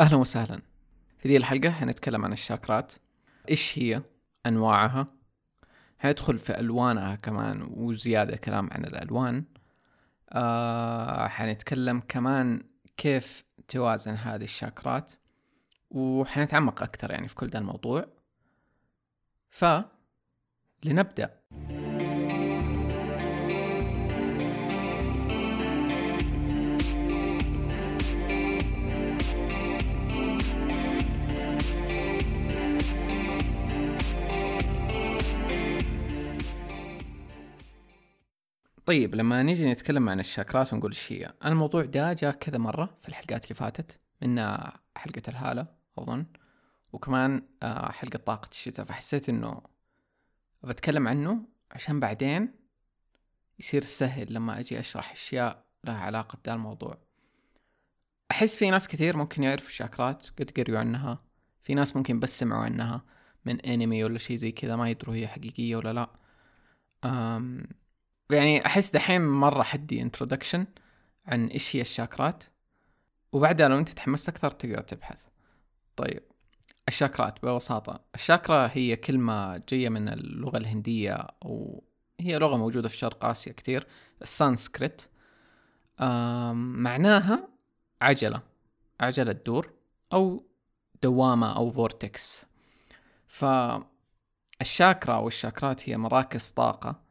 أهلا 0.00 0.16
وسهلا. 0.16 0.62
في 1.18 1.28
ذي 1.28 1.36
الحلقة 1.36 1.70
حنتكلم 1.70 2.24
عن 2.24 2.32
الشاكرات. 2.32 2.92
إيش 3.50 3.78
هي؟ 3.78 4.02
أنواعها. 4.46 5.06
حندخل 5.98 6.38
في 6.38 6.60
ألوانها 6.60 7.14
كمان 7.14 7.62
وزيادة 7.70 8.36
كلام 8.36 8.68
عن 8.72 8.84
الألوان. 8.84 9.44
آه 10.30 11.28
حنتكلم 11.28 12.02
كمان 12.08 12.64
كيف 12.96 13.44
توازن 13.68 14.14
هذه 14.14 14.44
الشاكرات. 14.44 15.12
وحنتعمق 15.90 16.82
أكثر 16.82 17.10
يعني 17.10 17.28
في 17.28 17.34
كل 17.34 17.46
ده 17.46 17.58
الموضوع. 17.58 18.06
ف 19.50 19.64
لنبدأ. 20.84 21.30
طيب 38.88 39.14
لما 39.14 39.42
نيجي 39.42 39.72
نتكلم 39.72 40.08
عن 40.08 40.20
الشاكرات 40.20 40.72
ونقول 40.72 40.90
إيش 40.90 41.12
هي؟ 41.12 41.32
الموضوع 41.44 41.84
ده 41.84 42.12
جاء 42.12 42.32
كذا 42.32 42.58
مرة 42.58 42.96
في 43.02 43.08
الحلقات 43.08 43.44
اللي 43.44 43.54
فاتت 43.54 44.00
منها 44.22 44.80
حلقة 44.96 45.22
الهالة 45.28 45.66
أظن 45.98 46.26
وكمان 46.92 47.42
آه، 47.62 47.92
حلقة 47.92 48.16
طاقة 48.16 48.48
الشتاء. 48.50 48.86
فحسيت 48.86 49.28
إنه 49.28 49.60
بتكلم 50.64 51.08
عنه 51.08 51.44
عشان 51.70 52.00
بعدين 52.00 52.54
يصير 53.58 53.82
سهل 53.84 54.34
لما 54.34 54.60
أجي 54.60 54.80
أشرح 54.80 55.12
أشياء 55.12 55.64
لها 55.84 55.98
علاقة 55.98 56.38
بدا 56.38 56.54
الموضوع. 56.54 56.98
أحس 58.30 58.56
في 58.56 58.70
ناس 58.70 58.88
كثير 58.88 59.16
ممكن 59.16 59.42
يعرفوا 59.42 59.68
الشاكرات 59.68 60.26
قد 60.38 60.50
قريوا 60.50 60.78
عنها. 60.78 61.24
في 61.62 61.74
ناس 61.74 61.96
ممكن 61.96 62.20
بس 62.20 62.38
سمعوا 62.38 62.64
عنها 62.64 63.04
من 63.44 63.60
انمي 63.60 64.04
ولا 64.04 64.18
شيء 64.18 64.36
زي 64.36 64.52
كذا 64.52 64.76
ما 64.76 64.90
يدروا 64.90 65.14
هي 65.14 65.28
حقيقية 65.28 65.76
ولا 65.76 65.92
لا. 65.92 66.10
أم 67.04 67.77
يعني 68.32 68.66
أحس 68.66 68.90
دحين 68.90 69.28
مرة 69.28 69.62
حدي 69.62 70.02
introduction 70.02 70.66
عن 71.26 71.46
إيش 71.46 71.76
هي 71.76 71.80
الشاكرات 71.80 72.44
وبعدها 73.32 73.68
لو 73.68 73.78
أنت 73.78 73.88
تحمست 73.88 74.28
أكثر 74.28 74.50
تقدر 74.50 74.80
تبحث. 74.80 75.22
طيب 75.96 76.22
الشاكرات 76.88 77.44
ببساطة 77.44 78.00
الشاكرا 78.14 78.70
هي 78.74 78.96
كلمة 78.96 79.56
جاية 79.68 79.88
من 79.88 80.08
اللغة 80.08 80.56
الهندية 80.56 81.12
أو 81.44 81.84
هي 82.20 82.38
لغة 82.38 82.56
موجودة 82.56 82.88
في 82.88 82.96
شرق 82.96 83.24
آسيا 83.24 83.52
كثير 83.52 83.86
السانسكريت 84.22 85.02
معناها 86.52 87.48
عجلة 88.02 88.42
عجلة 89.00 89.32
تدور 89.32 89.72
أو 90.12 90.46
دوامة 91.02 91.56
أو 91.56 91.70
vortex 91.70 92.46
فالشاكرا 93.28 95.14
أو 95.14 95.28
الشاكرات 95.28 95.88
هي 95.88 95.96
مراكز 95.96 96.50
طاقة 96.50 97.07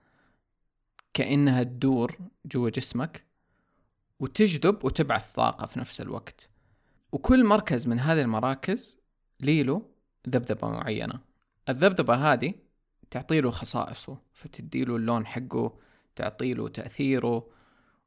كأنها 1.13 1.63
تدور 1.63 2.17
جوا 2.45 2.69
جسمك 2.69 3.23
وتجذب 4.19 4.85
وتبعث 4.85 5.31
طاقة 5.31 5.65
في 5.65 5.79
نفس 5.79 6.01
الوقت. 6.01 6.49
وكل 7.11 7.43
مركز 7.43 7.87
من 7.87 7.99
هذه 7.99 8.21
المراكز 8.21 8.97
ليله 9.39 9.89
ذبذبة 10.29 10.69
معينة. 10.69 11.19
الذبذبة 11.69 12.33
هذه 12.33 12.53
تعطيله 13.11 13.51
خصائصه 13.51 14.17
فتديله 14.33 14.95
اللون 14.95 15.25
حقه 15.25 15.79
تعطيله 16.15 16.67
تأثيره 16.69 17.49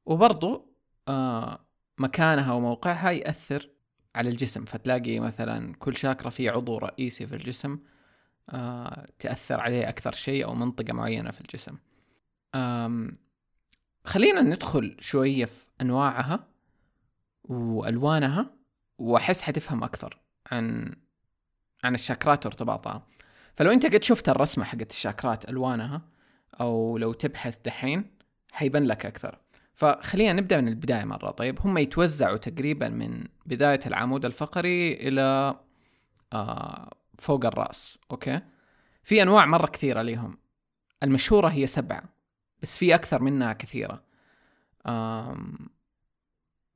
وبرضو 0.06 0.66
آه 1.08 1.60
مكانها 1.98 2.52
وموقعها 2.52 3.10
يأثر 3.10 3.70
على 4.14 4.30
الجسم. 4.30 4.64
فتلاقي 4.64 5.20
مثلا 5.20 5.74
كل 5.74 5.96
شاكرا 5.96 6.30
في 6.30 6.48
عضو 6.48 6.78
رئيسي 6.78 7.26
في 7.26 7.34
الجسم 7.34 7.78
آه 8.50 9.06
تأثر 9.18 9.60
عليه 9.60 9.88
أكثر 9.88 10.12
شيء 10.12 10.44
أو 10.44 10.54
منطقة 10.54 10.92
معينة 10.92 11.30
في 11.30 11.40
الجسم. 11.40 11.76
خلينا 14.04 14.40
ندخل 14.40 14.96
شوية 14.98 15.44
في 15.44 15.66
أنواعها 15.80 16.48
وألوانها 17.44 18.50
وأحس 18.98 19.42
حتفهم 19.42 19.84
أكثر 19.84 20.18
عن 20.52 20.96
عن 21.84 21.94
الشاكرات 21.94 22.46
وارتباطها. 22.46 23.06
فلو 23.54 23.70
أنت 23.70 23.86
قد 23.86 24.02
شفت 24.02 24.28
الرسمة 24.28 24.64
حقت 24.64 24.90
الشاكرات 24.90 25.50
ألوانها 25.50 26.02
أو 26.60 26.98
لو 26.98 27.12
تبحث 27.12 27.58
دحين 27.64 28.10
حيبان 28.52 28.84
لك 28.84 29.06
أكثر. 29.06 29.38
فخلينا 29.74 30.32
نبدأ 30.32 30.60
من 30.60 30.68
البداية 30.68 31.04
مرة. 31.04 31.30
طيب 31.30 31.58
هم 31.60 31.78
يتوزعوا 31.78 32.36
تقريبا 32.36 32.88
من 32.88 33.24
بداية 33.46 33.80
العمود 33.86 34.24
الفقري 34.24 34.92
إلى 34.92 35.54
آه 36.32 36.90
فوق 37.18 37.46
الرأس 37.46 37.98
أوكي؟ 38.10 38.40
في 39.02 39.22
أنواع 39.22 39.46
مرة 39.46 39.66
كثيرة 39.66 40.02
ليهم. 40.02 40.38
المشهورة 41.02 41.48
هي 41.48 41.66
سبعة. 41.66 42.19
بس 42.62 42.76
في 42.76 42.94
أكثر 42.94 43.22
منها 43.22 43.52
كثيرة. 43.52 44.02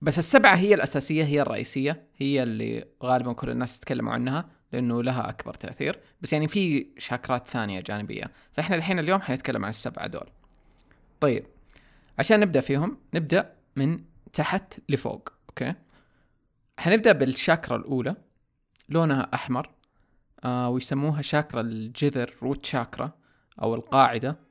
بس 0.01 0.19
السبعة 0.19 0.57
هي 0.57 0.75
الأساسية 0.75 1.25
هي 1.25 1.43
الرئيسية 1.43 2.09
هي 2.17 2.43
اللي 2.43 2.85
غالبا 3.03 3.33
كل 3.33 3.51
الناس 3.51 3.77
يتكلموا 3.77 4.13
عنها 4.13 4.49
لأنه 4.73 5.03
لها 5.03 5.29
أكبر 5.29 5.55
تأثير. 5.55 6.01
بس 6.21 6.33
يعني 6.33 6.49
في 6.49 6.87
شاكرات 6.99 7.47
ثانية 7.47 7.81
جانبية. 7.81 8.31
فإحنا 8.53 8.77
الحين 8.77 8.99
اليوم 8.99 9.21
حنتكلم 9.21 9.65
عن 9.65 9.71
السبعة 9.71 10.07
دول. 10.07 10.31
طيب 11.21 11.47
عشان 12.19 12.41
نبدأ 12.41 12.61
فيهم 12.61 12.99
نبدأ 13.15 13.55
من 13.77 14.05
تحت 14.33 14.75
لفوق 14.89 15.33
okay؟ 15.49 15.75
حنبدأ 16.79 17.13
بالشاكرا 17.13 17.77
الأولى 17.77 18.17
لونها 18.89 19.31
أحمر. 19.35 19.71
آه 20.45 20.69
ويسموها 20.69 21.23
شاكرا 21.23 21.61
الجذر 21.61 22.35
root 22.43 22.67
chakra 22.67 23.13
أو 23.63 23.75
القاعدة. 23.75 24.44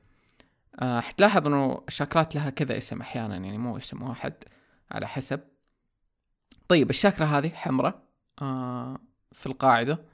آه 0.80 1.00
حتلاحظ 1.00 1.46
إنه 1.46 1.82
الشاكرات 1.88 2.34
لها 2.34 2.50
كذا 2.50 2.78
اسم 2.78 3.00
أحيانا 3.00 3.36
يعني 3.36 3.58
مو 3.58 3.76
اسم 3.76 4.02
واحد 4.02 4.34
على 4.90 5.08
حسب. 5.08 5.40
طيب 6.68 6.90
الشاكرا 6.90 7.26
هذه 7.26 7.48
حمراء 7.48 8.02
آه 8.42 8.98
في 9.32 9.46
القاعدة. 9.46 10.04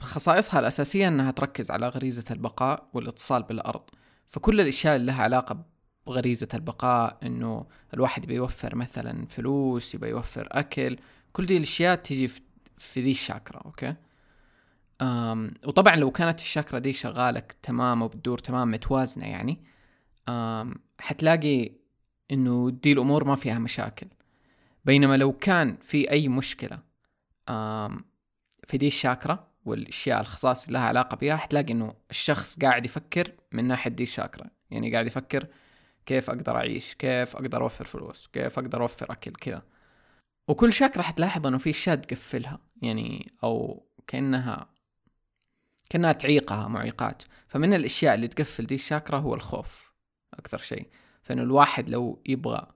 خصائصها 0.00 0.60
الأساسية 0.60 1.08
أنها 1.08 1.30
تركز 1.30 1.70
على 1.70 1.88
غريزة 1.88 2.24
البقاء 2.30 2.88
والاتصال 2.92 3.42
بالأرض. 3.42 3.82
فكل 4.28 4.60
الأشياء 4.60 4.96
اللي 4.96 5.06
لها 5.12 5.22
علاقة 5.22 5.64
بغريزة 6.06 6.48
البقاء 6.54 7.18
أنه 7.22 7.66
الواحد 7.94 8.26
بيوفر 8.26 8.74
مثلا 8.74 9.26
فلوس 9.26 9.94
يبي 9.94 10.08
يوفر 10.08 10.48
أكل 10.52 10.98
كل 11.32 11.46
دي 11.46 11.56
الأشياء 11.56 11.94
تجي 11.94 12.28
في 12.78 13.02
ذي 13.02 13.10
الشاكرا 13.12 13.58
okay؟ 13.64 13.94
أم 15.02 15.54
وطبعا 15.64 15.96
لو 15.96 16.10
كانت 16.10 16.40
الشاكرا 16.40 16.78
دي 16.78 16.92
شغالة 16.92 17.42
تمام 17.62 18.02
وبتدور 18.02 18.38
تمام 18.38 18.70
متوازنة 18.70 19.26
يعني 19.26 19.64
أم 20.28 20.74
حتلاقي 21.00 21.70
إنه 22.30 22.70
دي 22.70 22.92
الأمور 22.92 23.24
ما 23.24 23.36
فيها 23.36 23.58
مشاكل. 23.58 24.06
بينما 24.84 25.16
لو 25.16 25.32
كان 25.32 25.76
في 25.76 26.10
أي 26.10 26.28
مشكلة 26.28 26.78
أم 27.48 28.04
في 28.66 28.78
دي 28.78 28.86
الشاكرا 28.86 29.48
والأشياء 29.64 30.20
الخصائص 30.20 30.66
اللي 30.66 30.78
لها 30.78 30.88
علاقة 30.88 31.16
بها 31.16 31.36
حتلاقي 31.36 31.72
إنه 31.72 31.94
الشخص 32.10 32.58
قاعد 32.58 32.84
يفكر 32.84 33.32
من 33.52 33.64
ناحية 33.64 33.90
دي 33.90 34.02
الشاكرا 34.02 34.50
يعني 34.70 34.92
قاعد 34.92 35.06
يفكر 35.06 35.46
كيف 36.06 36.30
أقدر 36.30 36.56
أعيش 36.56 36.94
كيف 36.94 37.36
أقدر 37.36 37.62
أوفر 37.62 37.84
فلوس 37.84 38.26
كيف 38.26 38.58
أقدر 38.58 38.82
أوفر 38.82 39.12
أكل 39.12 39.32
كذا. 39.32 39.62
وكل 40.48 40.72
شاكرا 40.72 41.02
حتلاحظ 41.02 41.46
إنه 41.46 41.58
في 41.58 41.70
أشياء 41.70 41.96
تقفلها 41.96 42.58
يعني 42.82 43.32
أو 43.44 43.86
كأنها 44.06 44.75
كأنها 45.90 46.12
تعيقها 46.12 46.68
معيقات. 46.68 47.22
فمن 47.48 47.74
الأشياء 47.74 48.14
اللي 48.14 48.28
تقفل 48.28 48.66
دي 48.66 48.74
الشاكرا 48.74 49.18
هو 49.18 49.34
الخوف 49.34 49.92
أكثر 50.34 50.58
شيء. 50.58 50.86
فإنه 51.22 51.42
الواحد 51.42 51.88
لو 51.88 52.22
يبغى 52.26 52.66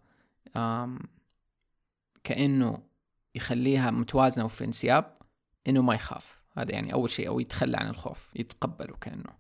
كأنه 2.24 2.82
يخليها 3.34 3.90
متوازنة 3.90 4.44
وفي 4.44 4.64
انسياب 4.64 5.16
إنه 5.68 5.82
ما 5.82 5.94
يخاف. 5.94 6.40
هذا 6.56 6.72
يعني 6.72 6.92
أول 6.92 7.10
شيء 7.10 7.28
أو 7.28 7.40
يتخلى 7.40 7.76
عن 7.76 7.88
الخوف 7.88 8.30
يتقبله 8.36 8.96
كأنه. 9.00 9.32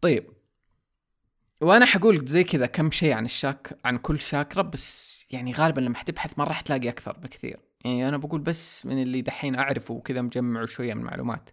طيب. 0.00 0.26
وأنا 1.60 1.86
حقول 1.86 2.26
زي 2.26 2.44
كذا 2.44 2.66
كم 2.66 2.90
شيء 2.90 3.12
عن 3.12 3.24
الشاك 3.24 3.78
عن 3.84 3.98
كل 3.98 4.18
شاكرا 4.20 4.62
بس 4.62 5.26
يعني 5.30 5.52
غالبا 5.52 5.80
لما 5.80 5.96
حتبحث 5.96 6.38
مرة 6.38 6.52
حتلاقي 6.52 6.88
أكثر 6.88 7.18
بكثير. 7.18 7.60
يعني 7.84 8.08
أنا 8.08 8.16
بقول 8.16 8.40
بس 8.40 8.86
من 8.86 9.02
اللي 9.02 9.22
دحين 9.22 9.54
أعرفه 9.54 9.94
وكذا 9.94 10.22
مجمع 10.22 10.64
شوية 10.64 10.94
من 10.94 11.00
المعلومات. 11.00 11.50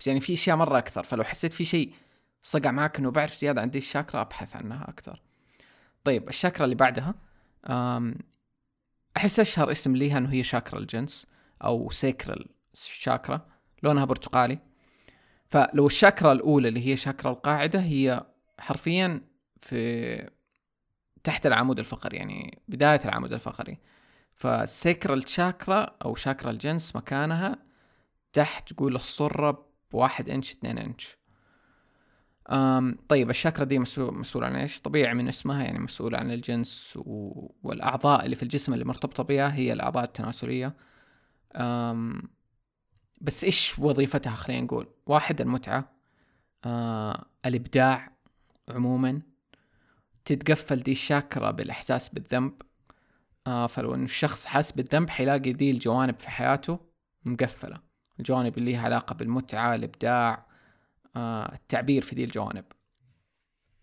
بس 0.00 0.06
يعني 0.06 0.20
في 0.20 0.34
أشياء 0.34 0.56
مرة 0.56 0.78
أكثر. 0.78 1.02
فلو 1.02 1.24
حسيت 1.24 1.52
في 1.52 1.64
شيء 1.64 1.92
صقع 2.42 2.70
معك 2.70 2.98
إنه 2.98 3.10
بعرف 3.10 3.34
زيادة 3.34 3.60
عن 3.60 3.70
دي 3.70 3.78
الشاكرا 3.78 4.20
أبحث 4.20 4.56
عنها 4.56 4.88
أكثر. 4.88 5.22
طيب 6.04 6.28
الشاكرا 6.28 6.64
اللي 6.64 6.74
بعدها 6.74 7.14
أحس 9.16 9.40
أشهر 9.40 9.70
اسم 9.70 9.96
ليها 9.96 10.18
إنه 10.18 10.32
هي 10.32 10.42
شاكرا 10.42 10.78
الجنس 10.78 11.26
أو 11.64 11.90
سيكرال 11.90 12.46
شاكرا 12.74 13.46
لونها 13.82 14.04
برتقالي. 14.04 14.58
فلو 15.46 15.86
الشاكرا 15.86 16.32
الأولى 16.32 16.68
اللي 16.68 16.86
هي 16.86 16.96
شاكرا 16.96 17.30
القاعدة 17.30 17.80
هي 17.80 18.26
حرفيا 18.58 19.20
في 19.60 20.30
تحت 21.24 21.46
العمود 21.46 21.78
الفقري 21.78 22.16
يعني 22.16 22.58
بداية 22.68 23.00
العمود 23.04 23.32
الفقري. 23.32 23.78
فالسيكرال 24.34 25.28
شاكرا 25.28 25.96
أو 26.04 26.14
شاكرا 26.14 26.50
الجنس 26.50 26.96
مكانها 26.96 27.58
تحت 28.32 28.72
تقول 28.72 28.94
الصرة 28.94 29.69
بواحد 29.92 30.30
إنش 30.30 30.52
اثنين 30.52 30.78
إنش. 30.78 31.20
أم 32.50 32.98
طيب 33.08 33.30
الشاكرا 33.30 33.64
دي 33.64 33.78
مسؤول, 33.78 34.14
مسؤول 34.14 34.44
عن 34.44 34.56
إيش؟ 34.56 34.80
طبيعي 34.80 35.14
من 35.14 35.28
اسمها 35.28 35.64
يعني 35.64 35.78
مسؤول 35.78 36.14
عن 36.14 36.30
الجنس 36.30 36.96
و... 36.96 37.46
والأعضاء 37.62 38.24
اللي 38.24 38.36
في 38.36 38.42
الجسم 38.42 38.74
اللي 38.74 38.84
مرتبطة 38.84 39.22
بها 39.22 39.54
هي 39.54 39.72
الأعضاء 39.72 40.04
التناسلية. 40.04 40.76
أم 41.56 42.22
بس 43.20 43.44
إيش 43.44 43.78
وظيفتها؟ 43.78 44.34
خلينا 44.34 44.60
نقول؟ 44.64 44.88
واحد 45.06 45.40
المتعة. 45.40 45.92
آه 46.64 47.26
الإبداع 47.46 48.12
عموما. 48.68 49.22
تتقفل 50.24 50.82
دي 50.82 50.92
الشاكرا 50.92 51.50
بالإحساس 51.50 52.08
بالذنب. 52.08 52.62
آه 53.46 53.66
فلو 53.66 53.94
إنه 53.94 54.04
الشخص 54.04 54.46
حاس 54.46 54.72
بالذنب 54.72 55.10
حيلاقي 55.10 55.52
دي 55.52 55.70
الجوانب 55.70 56.18
في 56.20 56.30
حياته 56.30 56.78
مقفلة. 57.24 57.89
الجوانب 58.20 58.58
اللي 58.58 58.72
لها 58.72 58.80
علاقة 58.82 59.14
بالمتعة 59.14 59.74
الإبداع 59.74 60.46
آه 61.16 61.52
التعبير 61.54 62.02
في 62.02 62.14
دي 62.14 62.24
الجوانب. 62.24 62.64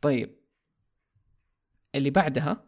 طيب 0.01 0.38
اللي 1.95 2.10
بعدها 2.10 2.63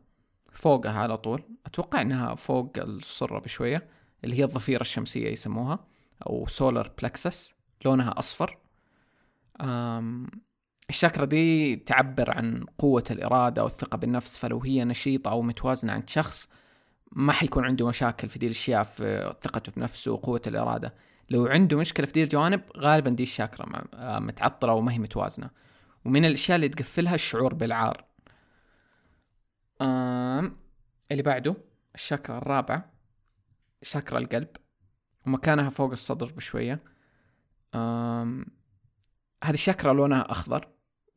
فوقها 0.52 1.00
على 1.00 1.18
طول 1.18 1.44
أتوقع 1.66 2.02
إنها 2.02 2.36
فوق 2.36 2.72
الصرة 2.78 3.40
بشوية 3.40 3.88
اللي 4.24 4.40
هي 4.40 4.44
الضفيرة 4.44 4.82
الشمسية 4.82 5.30
يسموها 5.32 5.80
أو 6.28 6.48
solar 6.48 6.92
plexus 7.02 7.56
لونها 7.86 8.20
أصفر. 8.20 8.58
الشاكرا 10.90 11.26
دي 11.26 11.76
تعبر 11.76 12.32
عن 12.38 12.66
قوة 12.78 13.04
الإرادة 13.12 13.64
والثقة 13.64 13.98
بالنفس 13.98 14.38
فلو 14.38 14.60
هي 14.60 14.84
نشيطة 14.86 15.32
أو 15.32 15.42
متوازنة 15.42 15.94
عند 15.94 16.10
شخص 16.10 16.50
ما 17.12 17.34
حيكون 17.34 17.66
عنده 17.66 17.88
مشاكل 17.88 18.28
في 18.30 18.40
دي 18.40 18.46
الأشياء 18.46 18.84
في 18.84 19.36
ثقته 19.42 19.72
بنفسه 19.78 20.12
وقوة 20.12 20.42
الإرادة. 20.48 20.94
لو 21.30 21.48
عنده 21.48 21.78
مشكلة 21.78 22.06
في 22.06 22.12
دي 22.12 22.24
الجوانب 22.24 22.62
غالبا 22.78 23.10
دي 23.10 23.24
الشاكرا 23.24 23.84
آه، 23.94 24.20
متعثرة 24.20 24.74
وما 24.74 24.92
هي 24.92 25.00
متوازنة. 25.00 25.50
ومن 26.06 26.26
الأشياء 26.26 26.56
اللي 26.56 26.70
تقفلها 26.70 27.16
الشعور 27.16 27.54
بالعار. 27.54 28.06
آم 29.82 30.58
اللي 31.12 31.24
بعده 31.24 31.56
الشاكرا 31.96 32.38
الرابعة 32.38 32.92
شاكرا 33.84 34.20
القلب. 34.20 34.48
ومكانها 35.28 35.70
فوق 35.70 35.92
الصدر 35.92 36.32
بشوية. 36.32 36.84
آم 37.76 38.46
هذه 39.44 39.54
الشاكرا 39.54 39.94
لونها 39.94 40.32
أخضر. 40.32 40.68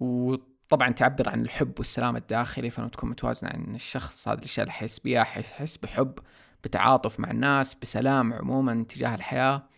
وطبعا 0.00 0.92
تعبر 0.92 1.28
عن 1.28 1.42
الحب 1.42 1.72
والسلام 1.78 2.16
الداخلي 2.16 2.70
فلما 2.70 2.88
تكون 2.88 3.10
متوازنة 3.10 3.50
عن 3.50 3.74
الشخص 3.74 4.28
هذه 4.28 4.38
الأشياء 4.38 4.64
اللي 4.64 4.76
يحس 4.76 4.98
بيها 4.98 5.24
حيحس 5.24 5.76
بحب 5.76 6.18
بتعاطف 6.64 7.20
مع 7.20 7.30
الناس 7.30 7.74
بسلام 7.74 8.32
عموما 8.32 8.84
تجاه 8.88 9.14
الحياة. 9.14 9.71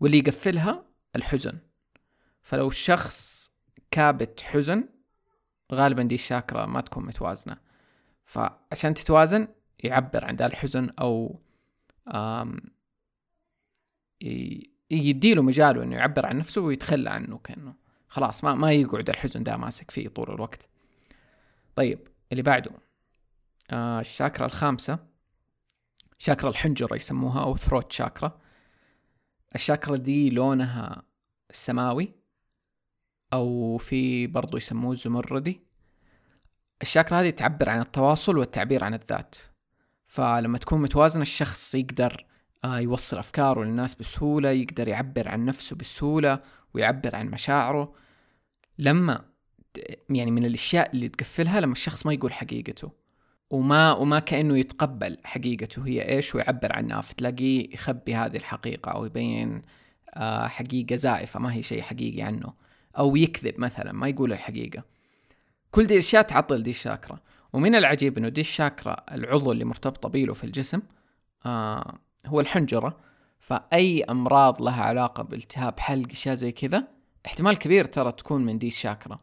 واللي 0.00 0.18
يقفلها 0.18 0.84
الحزن. 1.16 1.58
فلو 2.42 2.68
الشخص 2.68 3.50
كابت 3.90 4.40
حزن 4.40 4.88
غالبا 5.72 6.02
دي 6.02 6.14
الشاكرا 6.14 6.66
ما 6.66 6.80
تكون 6.80 7.06
متوازنة. 7.06 7.56
فعشان 8.24 8.94
تتوازن 8.94 9.48
يعبر 9.84 10.24
عن 10.24 10.36
ذا 10.36 10.46
الحزن 10.46 10.90
أو 11.00 11.40
يديله 14.90 15.42
مجاله 15.42 15.82
إنه 15.82 15.96
يعبر 15.96 16.26
عن 16.26 16.38
نفسه 16.38 16.60
ويتخلى 16.60 17.10
عنه 17.10 17.38
كأنه 17.38 17.74
خلاص 18.08 18.44
ما 18.44 18.54
ما 18.54 18.72
يقعد 18.72 19.10
الحزن 19.10 19.42
ده 19.42 19.56
ماسك 19.56 19.90
فيه 19.90 20.08
طول 20.08 20.30
الوقت. 20.34 20.68
طيب 21.74 22.08
اللي 22.32 22.42
بعده. 22.42 22.70
آه 23.70 24.00
الشاكرا 24.00 24.46
الخامسة. 24.46 24.98
شاكرا 26.18 26.50
الحنجرة 26.50 26.96
يسموها 26.96 27.42
أو 27.42 27.56
ثروت 27.56 27.92
شاكرا 27.92 28.39
الشاكرا 29.54 29.96
دي 29.96 30.30
لونها 30.30 31.02
سماوي 31.52 32.14
أو 33.32 33.76
في 33.76 34.26
برضو 34.26 34.56
يسموه 34.56 34.94
زمردي 34.94 35.60
الشاكرا 36.82 37.20
هذه 37.20 37.30
تعبر 37.30 37.68
عن 37.68 37.80
التواصل 37.80 38.38
والتعبير 38.38 38.84
عن 38.84 38.94
الذات. 38.94 39.36
فلما 40.06 40.58
تكون 40.58 40.82
متوازنة 40.82 41.22
الشخص 41.22 41.74
يقدر 41.74 42.26
آه، 42.64 42.78
يوصل 42.80 43.18
أفكاره 43.18 43.64
للناس 43.64 43.94
بسهولة 43.94 44.50
يقدر 44.50 44.88
يعبر 44.88 45.28
عن 45.28 45.44
نفسه 45.44 45.76
بسهولة 45.76 46.40
ويعبر 46.74 47.16
عن 47.16 47.28
مشاعره. 47.30 47.94
لما 48.78 49.24
يعني 50.10 50.30
من 50.30 50.44
الأشياء 50.44 50.92
اللي 50.92 51.08
تقفلها 51.08 51.60
لما 51.60 51.72
الشخص 51.72 52.06
ما 52.06 52.12
يقول 52.12 52.32
حقيقته. 52.32 52.92
وما 53.50 53.92
وما 53.92 54.18
كأنه 54.18 54.58
يتقبل 54.58 55.18
حقيقته 55.24 55.86
هي 55.86 56.08
إيش 56.08 56.34
ويعبر 56.34 56.72
عنها 56.72 57.00
فتلاقيه 57.00 57.74
يخبي 57.74 58.14
هذه 58.14 58.36
الحقيقة 58.36 58.90
أو 58.92 59.04
يبين 59.06 59.62
آه، 60.14 60.46
حقيقة 60.46 60.96
زائفة 60.96 61.40
ما 61.40 61.54
هي 61.54 61.62
شيء 61.62 61.82
حقيقي 61.82 62.22
عنه. 62.22 62.52
أو 62.98 63.16
يكذب 63.16 63.60
مثلا 63.60 63.92
ما 63.92 64.08
يقول 64.08 64.32
الحقيقة. 64.32 64.82
كل 65.70 65.86
دي 65.86 65.94
الأشياء 65.94 66.22
تعطل 66.22 66.62
دي 66.62 66.70
الشاكرا 66.70 67.18
ومن 67.52 67.74
العجيب 67.74 68.18
إنه 68.18 68.28
دي 68.28 68.40
الشاكرا 68.40 68.96
العضو 69.12 69.52
اللي 69.52 69.64
مرتبطة 69.64 70.08
بيله 70.08 70.34
في 70.34 70.44
الجسم 70.44 70.82
آه 71.46 71.98
هو 72.26 72.40
الحنجرة. 72.40 72.96
فأي 73.38 74.04
أمراض 74.04 74.62
لها 74.62 74.82
علاقة 74.82 75.22
بالتهاب 75.22 75.80
حلق 75.80 76.10
أشياء 76.10 76.34
زي 76.34 76.52
كذا 76.52 76.84
احتمال 77.26 77.58
كبير 77.58 77.84
ترى 77.84 78.12
تكون 78.12 78.44
من 78.44 78.58
دي 78.58 78.68
الشاكرا 78.68 79.18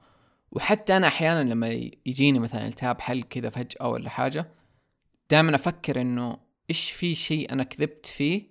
وحتى 0.52 0.98
أنا 0.98 1.08
أحيانا 1.08 1.50
لما 1.50 1.68
يجيني 2.06 2.40
مثلا 2.40 2.68
التهاب 2.68 3.02
حلق 3.02 3.26
كذا 3.26 3.50
فجأة 3.50 3.90
ولا 3.90 4.10
حاجة 4.10 4.52
دائما 5.30 5.56
أفكر 5.56 6.02
إنه 6.02 6.38
إيش 6.70 6.92
في 6.92 7.16
شيء 7.16 7.52
أنا 7.52 7.64
كذبت 7.64 8.06
فيه 8.06 8.48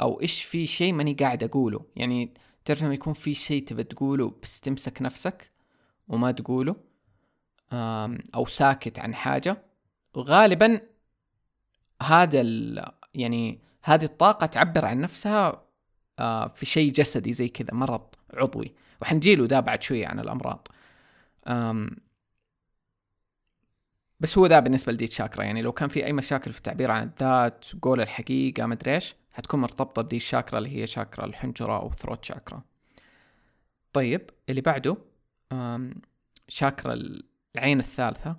أو 0.00 0.20
إيش 0.20 0.42
في 0.42 0.66
شيء 0.66 0.92
ماني 0.92 1.14
قاعد 1.14 1.44
أقوله. 1.44 1.84
يعني 1.96 2.34
تعرف 2.64 2.82
لما 2.82 2.94
يكون 2.94 3.12
في 3.12 3.34
شيء 3.34 3.64
تبى 3.64 3.84
تقوله 3.84 4.34
بس 4.42 4.60
تمسك 4.60 5.02
نفسك 5.02 5.50
وما 6.08 6.30
تقوله 6.30 6.76
أو 8.34 8.46
ساكت 8.46 8.98
عن 8.98 9.14
حاجة 9.14 9.62
وغالبا 10.14 10.80
هذا 12.02 12.42
يعني 13.14 13.60
هذه 13.82 14.04
الطاقة 14.04 14.46
تعبر 14.46 14.84
عن 14.84 15.00
نفسها 15.00 15.62
آه، 16.18 16.48
في 16.48 16.66
شيء 16.66 16.92
جسدي 16.92 17.32
زي 17.32 17.48
كذا 17.48 17.74
مرض 17.74 18.06
عضوي. 18.34 18.74
وحنجيله 19.02 19.46
ده 19.46 19.60
بعد 19.60 19.82
شوية 19.82 20.06
عن 20.06 20.20
الأمراض 21.46 21.90
بس 24.20 24.38
هو 24.38 24.46
ذا 24.46 24.60
بالنسبة 24.60 24.92
لديت 24.92 25.12
شاكرا 25.12 25.44
يعني 25.44 25.62
لو 25.62 25.72
كان 25.72 25.88
في 25.88 26.06
أي 26.06 26.12
مشاكل 26.12 26.52
في 26.52 26.58
التعبير 26.58 26.90
عن 26.90 27.02
الذات 27.02 27.66
قول 27.82 28.00
الحقيقة 28.00 28.66
مدري 28.66 28.94
إيش 28.94 29.14
حتكون 29.32 29.60
مرتبطة 29.60 30.02
بدي 30.02 30.16
الشاكرا 30.16 30.58
اللي 30.58 30.76
هي 30.76 30.86
شاكرا 30.86 31.24
الحنجرة 31.24 31.80
أو 31.80 31.90
ثروت 31.92 32.24
شاكرا 32.24 32.62
طيب 33.92 34.30
اللي 34.48 34.60
بعده 34.60 34.96
شاكرا 36.48 36.98
العين 37.56 37.80
الثالثة 37.80 38.36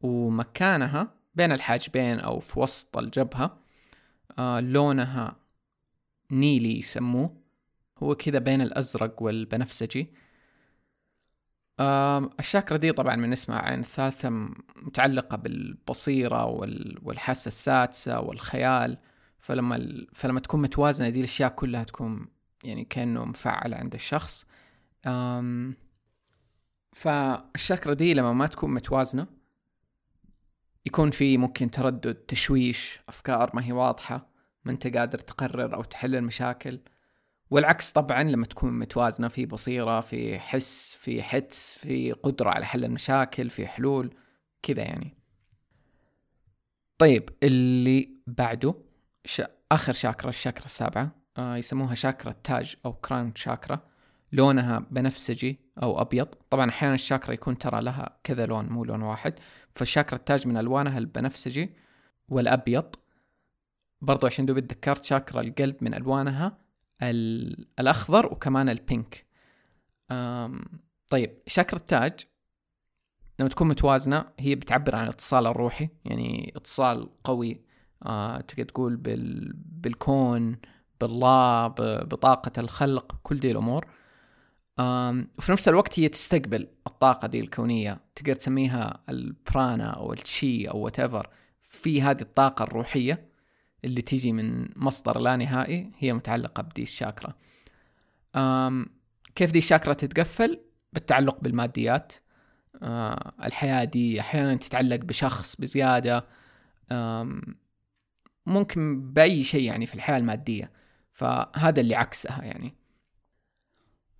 ومكانها 0.00 1.14
بين 1.34 1.52
الحاجبين 1.52 2.20
أو 2.20 2.38
في 2.38 2.60
وسط 2.60 2.96
الجبهة 2.96 3.58
لونها 4.60 5.36
نيلي 6.30 6.78
يسموه 6.78 7.36
هو 7.98 8.14
كذا 8.14 8.38
بين 8.38 8.60
الأزرق 8.60 9.22
والبنفسجي. 9.22 10.10
الشاكرا 12.40 12.76
دي 12.76 12.92
طبعا 12.92 13.16
من 13.16 13.32
اسمها 13.32 13.58
عين 13.58 13.80
الثالثة 13.80 14.30
متعلقة 14.76 15.36
بالبصيرة 15.36 16.44
والحاسة 17.02 17.48
السادسة 17.48 18.20
والخيال. 18.20 18.98
فلما 19.38 20.06
فلما 20.12 20.40
تكون 20.40 20.62
متوازنة 20.62 21.08
دي 21.08 21.18
الأشياء 21.18 21.50
كلها 21.50 21.84
تكون 21.84 22.28
يعني 22.64 22.84
كأنه 22.84 23.24
مفعلة 23.24 23.76
عند 23.76 23.94
الشخص. 23.94 24.46
فالشاكرا 26.92 27.94
دي 27.94 28.14
لما 28.14 28.32
ما 28.32 28.46
تكون 28.46 28.74
متوازنة 28.74 29.26
يكون 30.86 31.10
في 31.10 31.38
ممكن 31.38 31.70
تردد 31.70 32.14
تشويش 32.14 33.00
أفكار 33.08 33.50
ما 33.54 33.64
هي 33.64 33.72
واضحة 33.72 34.28
ما 34.64 34.72
أنت 34.72 34.96
قادر 34.96 35.18
تقرر 35.18 35.74
أو 35.74 35.82
تحل 35.82 36.14
المشاكل. 36.14 36.80
والعكس 37.50 37.92
طبعا 37.92 38.22
لما 38.22 38.46
تكون 38.46 38.78
متوازنة 38.78 39.28
في 39.28 39.46
بصيرة 39.46 40.00
في 40.00 40.38
حس 40.38 40.94
في 41.00 41.22
حدس 41.22 41.78
في 41.78 42.12
قدرة 42.12 42.50
على 42.50 42.66
حل 42.66 42.84
المشاكل 42.84 43.50
في 43.50 43.66
حلول 43.66 44.14
كذا 44.62 44.82
يعني. 44.82 45.16
طيب 46.98 47.28
اللي 47.42 48.16
بعده 48.26 48.74
ش... 49.24 49.42
آخر 49.72 49.92
شاكرا 49.92 50.28
الشاكرا 50.28 50.64
السابعة 50.64 51.10
آه 51.38 51.56
يسموها 51.56 51.94
شاكرا 51.94 52.30
التاج 52.30 52.76
أو 52.86 52.92
كران 52.92 53.34
شاكرا 53.34 53.80
لونها 54.32 54.78
بنفسجي 54.90 55.60
أو 55.82 56.00
أبيض. 56.00 56.28
طبعا 56.50 56.70
أحيانا 56.70 56.94
الشاكرا 56.94 57.32
يكون 57.32 57.58
ترى 57.58 57.82
لها 57.82 58.18
كذا 58.24 58.46
لون 58.46 58.66
مو 58.66 58.84
لون 58.84 59.02
واحد. 59.02 59.34
فالشاكرا 59.74 60.18
التاج 60.18 60.48
من 60.48 60.56
ألوانها 60.56 60.98
البنفسجي 60.98 61.70
والأبيض. 62.28 62.94
برضو 64.00 64.26
عشان 64.26 64.46
دوب 64.46 64.58
تذكرت 64.58 65.04
شاكرا 65.04 65.40
القلب 65.40 65.76
من 65.80 65.94
ألوانها 65.94 66.58
الأخضر 67.10 68.26
وكمان 68.26 68.68
البينك 68.68 69.26
طيب 71.08 71.38
شاكرا 71.46 71.78
التاج 71.78 72.20
لما 73.40 73.48
تكون 73.48 73.68
متوازنة 73.68 74.24
هي 74.38 74.54
بتعبر 74.54 74.96
عن 74.96 75.04
الاتصال 75.04 75.46
الروحي 75.46 75.88
يعني 76.04 76.52
اتصال 76.56 77.08
قوي. 77.24 77.60
آه 78.06 78.40
تقدر 78.40 78.64
تقول 78.64 78.96
بال... 78.96 79.52
بالكون 79.56 80.56
بالله 81.00 81.66
بطاقة 81.68 82.60
الخلق 82.60 83.16
كل 83.22 83.40
دي 83.40 83.50
الأمور. 83.50 83.86
وفي 85.38 85.52
نفس 85.52 85.68
الوقت 85.68 85.98
هي 86.00 86.08
تستقبل 86.08 86.68
الطاقة 86.86 87.28
دي 87.28 87.40
الكونية. 87.40 88.00
تقدر 88.14 88.34
تسميها 88.34 89.00
البرانا 89.08 89.90
أو 89.90 90.12
التشي 90.12 90.68
أو 90.70 90.88
whatever 90.88 91.22
في 91.62 92.02
هذه 92.02 92.20
الطاقة 92.20 92.62
الروحية. 92.62 93.28
اللي 93.84 94.02
تيجي 94.02 94.32
من 94.32 94.68
مصدر 94.76 95.18
لا 95.18 95.36
نهائي 95.36 95.90
هي 95.98 96.12
متعلقة 96.12 96.62
بدي 96.62 96.82
الشاكرا 96.82 97.34
كيف 99.34 99.52
دي 99.52 99.58
الشاكرا 99.58 99.92
تتقفل؟ 99.92 100.60
بالتعلق 100.92 101.40
بالماديات. 101.40 102.12
آه 102.82 103.32
الحياة 103.44 103.84
دي 103.84 104.20
أحيانا 104.20 104.54
تتعلق 104.54 104.96
بشخص 104.96 105.56
بزيادة. 105.56 106.26
ممكن 108.46 109.12
بأي 109.12 109.44
شيء 109.44 109.62
يعني 109.62 109.86
في 109.86 109.94
الحياة 109.94 110.16
المادية. 110.16 110.72
فهذا 111.12 111.80
اللي 111.80 111.94
عكسها 111.94 112.44
يعني. 112.44 112.74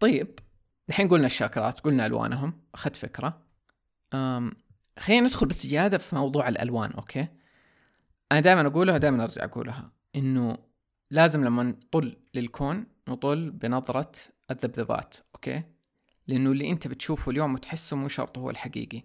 طيب 0.01 0.39
الحين 0.89 1.09
قلنا 1.09 1.27
الشاكرات 1.27 1.81
قلنا 1.81 2.07
ألوانهم. 2.07 2.61
أخذت 2.75 2.97
فكرة. 2.97 3.43
خلينا 4.99 5.27
ندخل 5.27 5.47
بس 5.47 5.67
زيادة 5.67 5.99
في 5.99 6.17
موضوع 6.17 6.49
الألوان 6.49 6.91
okay؟ 6.93 7.29
أنا 8.33 8.41
دائما 8.41 8.67
أقولها 8.67 8.99
دائما 8.99 9.23
أرجع 9.23 9.45
أقولها 9.45 9.91
إنه 10.17 10.59
لازم 11.11 11.45
لما 11.45 11.63
نطل 11.63 12.17
للكون 12.35 12.87
نطل 13.09 13.51
بنظرة 13.51 14.13
الذبذبات 14.51 15.15
okay؟ 15.35 15.63
لأنه 16.27 16.51
اللي 16.51 16.71
أنت 16.71 16.89
بتشوفه 16.89 17.31
اليوم 17.31 17.55
وتحسه 17.55 17.97
مو 17.97 18.09
شرط 18.09 18.39
هو 18.39 18.51
الحقيقي. 18.51 19.03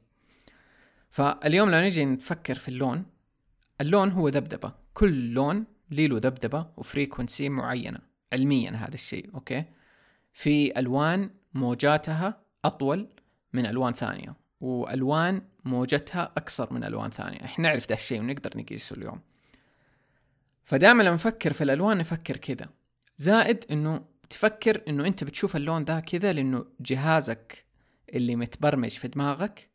فاليوم 1.10 1.70
لو 1.70 1.78
نجي 1.78 2.06
نفكر 2.06 2.56
في 2.56 2.70
اللون 2.70 3.06
اللون 3.82 4.12
هو 4.12 4.28
ذبذبة. 4.30 4.74
كل 4.94 5.34
لون 5.34 5.66
ليه 5.92 6.08
له 6.08 6.18
ذبذبة 6.18 6.70
و 6.78 6.85
frequency 6.85 7.50
معينة 7.50 8.00
علميا 8.34 8.72
هذا 8.72 8.94
الشيء 8.94 9.30
okay؟ 9.34 9.64
في 10.34 10.80
ألوان 10.80 11.30
موجاتها 11.54 12.42
أطول 12.66 13.10
من 13.54 13.66
ألوان 13.66 13.94
ثانية. 13.94 14.36
وألوان 14.62 15.42
موجتها 15.66 16.32
أكثر 16.38 16.74
من 16.74 16.84
ألوان 16.84 17.10
ثانية. 17.10 17.46
إحنا 17.46 17.70
نعرف 17.70 17.90
ده 17.90 17.96
الشيء 17.96 18.20
ونقدر 18.20 18.58
نقيسه 18.58 18.96
اليوم. 18.96 19.22
فدائما 20.64 21.04
لما 21.04 21.14
نفكر 21.14 21.54
في 21.54 21.64
الألوان 21.64 21.98
نفكر 21.98 22.38
كذا. 22.38 22.70
زائد 23.18 23.66
إنه 23.72 24.06
تفكر 24.30 24.82
إنه 24.88 25.08
أنت 25.08 25.24
بتشوف 25.24 25.56
اللون 25.56 25.84
ده 25.84 26.00
كذا 26.00 26.34
لأنه 26.34 26.66
جهازك 26.80 27.66
اللي 28.14 28.36
متبرمج 28.36 28.90
في 28.90 29.08
دماغك 29.08 29.70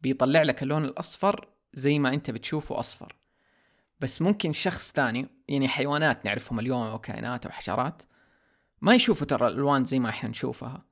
بيطلع 0.00 0.42
لك 0.42 0.62
اللون 0.62 0.84
الأصفر 0.84 1.48
زي 1.74 1.98
ما 1.98 2.14
أنت 2.14 2.30
بتشوفه 2.30 2.78
أصفر. 2.80 3.16
بس 4.00 4.22
ممكن 4.22 4.52
شخص 4.52 4.92
ثاني 4.92 5.28
يعني 5.48 5.68
حيوانات 5.68 6.24
نعرفهم 6.24 6.60
اليوم 6.60 6.82
أو 6.86 6.98
كائنات 6.98 7.46
أو 7.46 7.52
حشرات 7.52 8.02
ما 8.80 8.94
يشوفوا 8.94 9.26
ترى 9.26 9.48
الألوان 9.48 9.84
زي 9.84 9.98
ما 9.98 10.08
إحنا 10.08 10.30
نشوفها. 10.30 10.84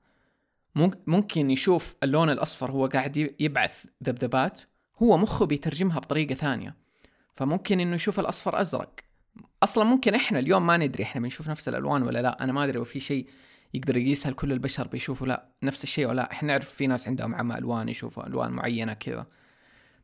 ممكن 1.07 1.51
يشوف 1.51 1.97
اللون 2.03 2.31
الأصفر 2.31 2.71
هو 2.71 2.87
قاعد 2.87 3.35
يبعث 3.41 3.85
ذبذبات 4.05 4.61
هو 5.03 5.17
مخه 5.17 5.47
بيترجمها 5.47 5.99
بطريقة 5.99 6.35
ثانية. 6.35 6.77
فممكن 7.35 7.81
إنه 7.81 7.95
يشوف 7.95 8.21
الأصفر 8.21 8.61
أزرق. 8.61 9.01
أصلا 9.63 9.85
ممكن 9.85 10.15
إحنا 10.15 10.39
اليوم 10.39 10.67
ما 10.67 10.77
ندري 10.77 11.03
إحنا 11.03 11.21
بنشوف 11.21 11.49
نفس 11.49 11.69
الألوان 11.69 12.03
ولا 12.03 12.23
لا. 12.23 12.45
أنا 12.45 12.53
ما 12.53 12.65
أدري 12.65 12.79
لو 12.79 12.85
في 12.85 13.01
شيء 13.01 13.27
يقدر 13.75 13.97
يقيس 13.97 14.27
هل 14.27 14.35
كل 14.35 14.53
البشر 14.53 14.89
بيشوفوا 14.89 15.27
لا 15.27 15.49
نفس 15.63 15.85
الشيء 15.85 16.07
ولا. 16.07 16.17
لا 16.17 16.33
إحنا 16.33 16.49
نعرف 16.49 16.69
في 16.75 16.87
ناس 16.87 17.09
عندهم 17.09 17.35
عمى 17.35 17.59
ألوان 17.59 17.89
يشوفوا 17.89 18.27
ألوان 18.27 18.53
معينة 18.53 18.93
كذا. 18.93 19.27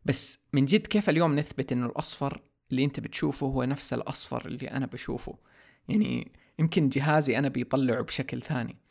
بس 0.05 0.38
من 0.52 0.64
جد 0.64 0.87
كيف 0.87 1.11
اليوم 1.11 1.37
نثبت 1.37 1.73
إنه 1.73 1.87
الأصفر 1.87 2.41
اللي 2.71 2.85
أنت 2.85 3.00
بتشوفه 3.00 3.47
هو 3.47 3.64
نفس 3.64 3.93
الأصفر 3.93 4.47
اللي 4.47 4.71
أنا 4.71 4.87
بشوفه؟ 4.87 5.38
يعني 5.88 6.33
يمكن 6.59 6.88
جهازي 6.88 7.38
أنا 7.38 7.49
بيطلعه 7.49 8.02
بشكل 8.02 8.43
ثاني. 8.43 8.81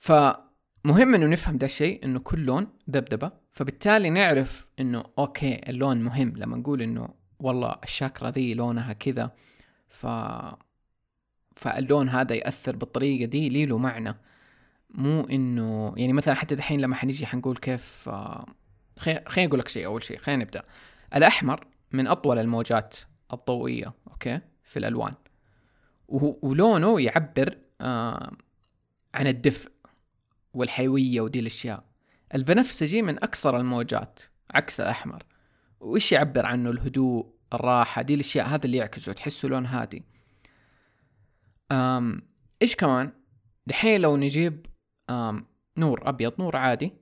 فمهم 0.00 1.14
إنه 1.14 1.26
نفهم 1.26 1.58
ده 1.58 1.66
الشيء 1.66 2.04
إنه 2.04 2.18
كل 2.18 2.44
لون 2.44 2.68
ذبذبة 2.90 3.32
فبالتالي 3.52 4.10
نعرف 4.10 4.66
إنه 4.80 5.04
أوكي 5.18 5.60
اللون 5.68 6.02
مهم. 6.02 6.32
لما 6.36 6.56
نقول 6.56 6.82
إنه 6.82 7.08
والله 7.40 7.76
الشاكرا 7.84 8.30
ذي 8.30 8.54
لونها 8.54 8.92
كذا 8.92 9.32
ف 9.88 10.06
فاللون 11.56 12.08
هذا 12.08 12.34
يأثر 12.34 12.76
بالطريقة 12.76 13.24
دي 13.24 13.48
لي 13.48 13.66
له 13.66 13.78
معنى. 13.78 14.16
مو 14.90 15.20
إنه 15.20 15.94
يعني 15.96 16.12
مثلا 16.12 16.34
حتى 16.34 16.54
دحين 16.54 16.80
لما 16.80 16.96
حنيجي 16.96 17.26
حنقول 17.26 17.56
كيف 17.56 18.08
خليني 18.98 19.48
أقول 19.48 19.58
لك 19.58 19.68
شيء 19.68 19.86
أول 19.86 20.02
شيء. 20.02 20.18
خلينا 20.18 20.44
نبدأ. 20.44 20.62
الأحمر 21.16 21.66
من 21.92 22.06
أطول 22.06 22.38
الموجات 22.38 22.96
الضوئية 23.32 23.94
أوكي 24.08 24.40
في 24.64 24.78
الألوان. 24.78 25.14
ولونه 26.08 27.00
يعبر 27.00 27.58
آه 27.80 28.32
عن 29.14 29.26
الدفء. 29.26 29.70
والحيوية 30.54 31.20
ودي 31.20 31.40
الأشياء. 31.40 31.84
البنفسجي 32.34 33.02
من 33.02 33.16
أكثر 33.24 33.56
الموجات 33.56 34.20
عكس 34.50 34.80
الأحمر. 34.80 35.22
وإيش 35.80 36.12
يعبر 36.12 36.46
عنه 36.46 36.70
الهدوء 36.70 37.26
الراحة 37.54 38.02
دي 38.02 38.14
الأشياء 38.14 38.46
هذا 38.46 38.66
اللي 38.66 38.76
يعكسه 38.76 39.12
تحسه 39.12 39.48
لون 39.48 39.66
هادي. 39.66 40.04
أم 41.72 42.22
إيش 42.62 42.76
كمان؟ 42.76 43.12
دحين 43.66 44.00
لو 44.00 44.16
نجيب 44.16 44.66
أم 45.10 45.46
نور 45.76 46.08
أبيض 46.08 46.32
نور 46.38 46.56
عادي 46.56 46.92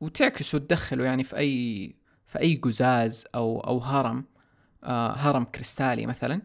وتعكسه 0.00 0.58
تدخله 0.58 1.04
يعني 1.04 1.24
في 1.24 1.36
أي 1.36 1.94
في 2.26 2.38
أي 2.38 2.56
قزاز 2.56 3.24
أو 3.34 3.60
أو 3.60 3.78
هرم 3.78 4.24
آه 4.84 5.12
هرم 5.12 5.44
كريستالي 5.44 6.06
مثلا 6.06 6.42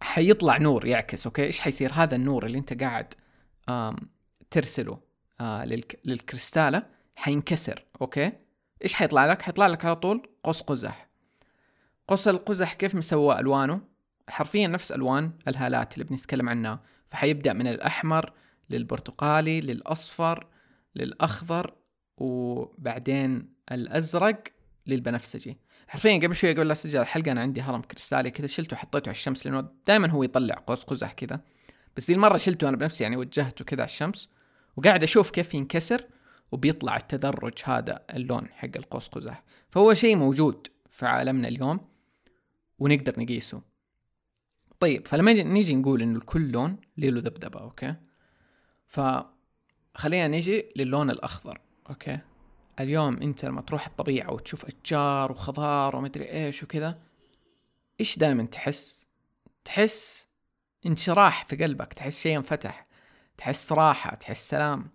حيطلع 0.00 0.58
نور 0.58 0.86
يعكس 0.86 1.26
okay؟ 1.26 1.44
إيش 1.44 1.60
حيصير؟ 1.60 1.92
هذا 1.92 2.16
النور 2.16 2.46
اللي 2.46 2.58
أنت 2.58 2.82
قاعد 2.82 3.14
ترسله 4.50 5.00
آه 5.40 5.64
للكريستالة 6.04 6.82
حينكسر 7.16 7.84
okay؟ 8.00 8.32
إيش 8.84 8.94
حيطلع 8.94 9.26
لك؟ 9.26 9.42
حيطلع 9.42 9.66
لك 9.66 9.84
على 9.84 9.96
طول 9.96 10.28
قوس 10.42 10.62
قزح. 10.62 11.08
قوس 12.08 12.28
القزح 12.28 12.74
كيف 12.74 12.94
مسوى 12.94 13.38
ألوانه؟ 13.38 13.80
حرفيا 14.28 14.66
نفس 14.66 14.92
ألوان 14.92 15.32
الهالات 15.48 15.94
اللي 15.94 16.04
بنتكلم 16.04 16.48
عنها. 16.48 16.82
فحيبدأ 17.08 17.52
من 17.52 17.66
الأحمر 17.66 18.32
للبرتقالي 18.70 19.60
للأصفر 19.60 20.46
للأخضر 20.94 21.74
وبعدين 22.16 23.52
الأزرق 23.72 24.42
للبنفسجي. 24.86 25.58
حرفيا 25.88 26.18
قبل 26.18 26.36
شوي 26.36 26.52
قبل 26.52 26.66
لا 26.66 26.72
أسجل 26.72 27.00
الحلقة 27.00 27.32
أنا 27.32 27.40
عندي 27.40 27.60
هرم 27.60 27.82
كريستالي 27.82 28.30
كذا 28.30 28.46
شلته 28.46 28.74
وحطيته 28.74 29.08
على 29.08 29.14
الشمس 29.14 29.46
لأنه 29.46 29.68
دائما 29.86 30.10
هو 30.10 30.22
يطلع 30.22 30.54
قوس 30.66 30.84
قزح 30.84 31.12
كذا. 31.12 31.40
بس 31.96 32.06
دي 32.06 32.12
المرة 32.12 32.36
شلته 32.36 32.68
أنا 32.68 32.76
بنفسي 32.76 33.04
يعني 33.04 33.16
وجهته 33.16 33.64
كذا 33.64 33.80
على 33.80 33.88
الشمس. 33.88 34.28
وقاعد 34.78 35.02
أشوف 35.02 35.30
كيف 35.30 35.54
ينكسر 35.54 36.04
وبيطلع 36.52 36.96
التدرج 36.96 37.52
هذا 37.64 38.04
اللون 38.14 38.48
حق 38.48 38.68
القوس 38.76 39.08
قزح 39.08 39.42
فهو 39.70 39.94
شيء 39.94 40.16
موجود 40.16 40.66
في 40.90 41.06
عالمنا 41.06 41.48
اليوم 41.48 41.80
ونقدر 42.78 43.20
نقيسه. 43.20 43.62
طيب 44.80 45.08
فلما 45.08 45.32
نيجي 45.32 45.76
نقول 45.76 46.02
إنه 46.02 46.20
كل 46.20 46.50
لون 46.50 46.76
له 46.96 47.20
ذبذبه 47.20 47.60
okay؟ 47.60 47.94
فخلينا 48.86 50.28
نيجي 50.28 50.72
للون 50.76 51.10
الأخضر 51.10 51.60
okay؟ 51.90 52.18
اليوم 52.80 53.22
أنت 53.22 53.44
لما 53.44 53.60
تروح 53.60 53.86
الطبيعة 53.86 54.32
وتشوف 54.32 54.64
أشجار 54.64 55.32
وخضار 55.32 55.96
ومدري 55.96 56.24
إيش 56.24 56.62
وكذا 56.62 56.98
إيش 58.00 58.18
دائما 58.18 58.42
تحس؟ 58.42 59.06
تحس 59.64 60.28
انشراح 60.86 61.44
في 61.44 61.56
قلبك 61.56 61.92
تحس 61.92 62.20
شيء 62.20 62.36
انفتح. 62.36 62.87
تحس 63.38 63.72
راحة 63.72 64.14
تحس 64.14 64.50
سلام. 64.50 64.90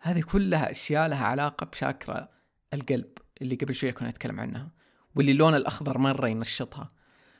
هذه 0.00 0.20
كلها 0.20 0.70
أشياء 0.70 1.08
لها 1.08 1.26
علاقة 1.26 1.66
بشاكرا 1.66 2.28
القلب 2.74 3.18
اللي 3.42 3.54
قبل 3.54 3.74
شوية 3.74 3.90
كنا 3.90 4.08
نتكلم 4.08 4.40
عنها 4.40 4.70
واللي 5.16 5.32
اللون 5.32 5.54
الأخضر 5.54 5.98
مرة 5.98 6.28
ينشطها. 6.28 6.92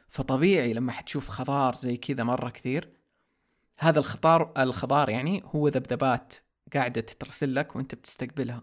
فطبيعي 0.08 0.72
لما 0.72 0.92
حتشوف 0.92 1.28
خضار 1.28 1.74
زي 1.74 1.96
كذا 1.96 2.24
مرة 2.24 2.50
كثير 2.50 2.90
هذا 3.78 3.98
الخضار 3.98 4.52
الخضار 4.58 5.10
يعني 5.10 5.42
هو 5.44 5.68
ذبذبات 5.68 6.34
قاعدة 6.74 7.00
تترسل 7.00 7.54
لك 7.54 7.76
وأنت 7.76 7.94
بتستقبلها. 7.94 8.62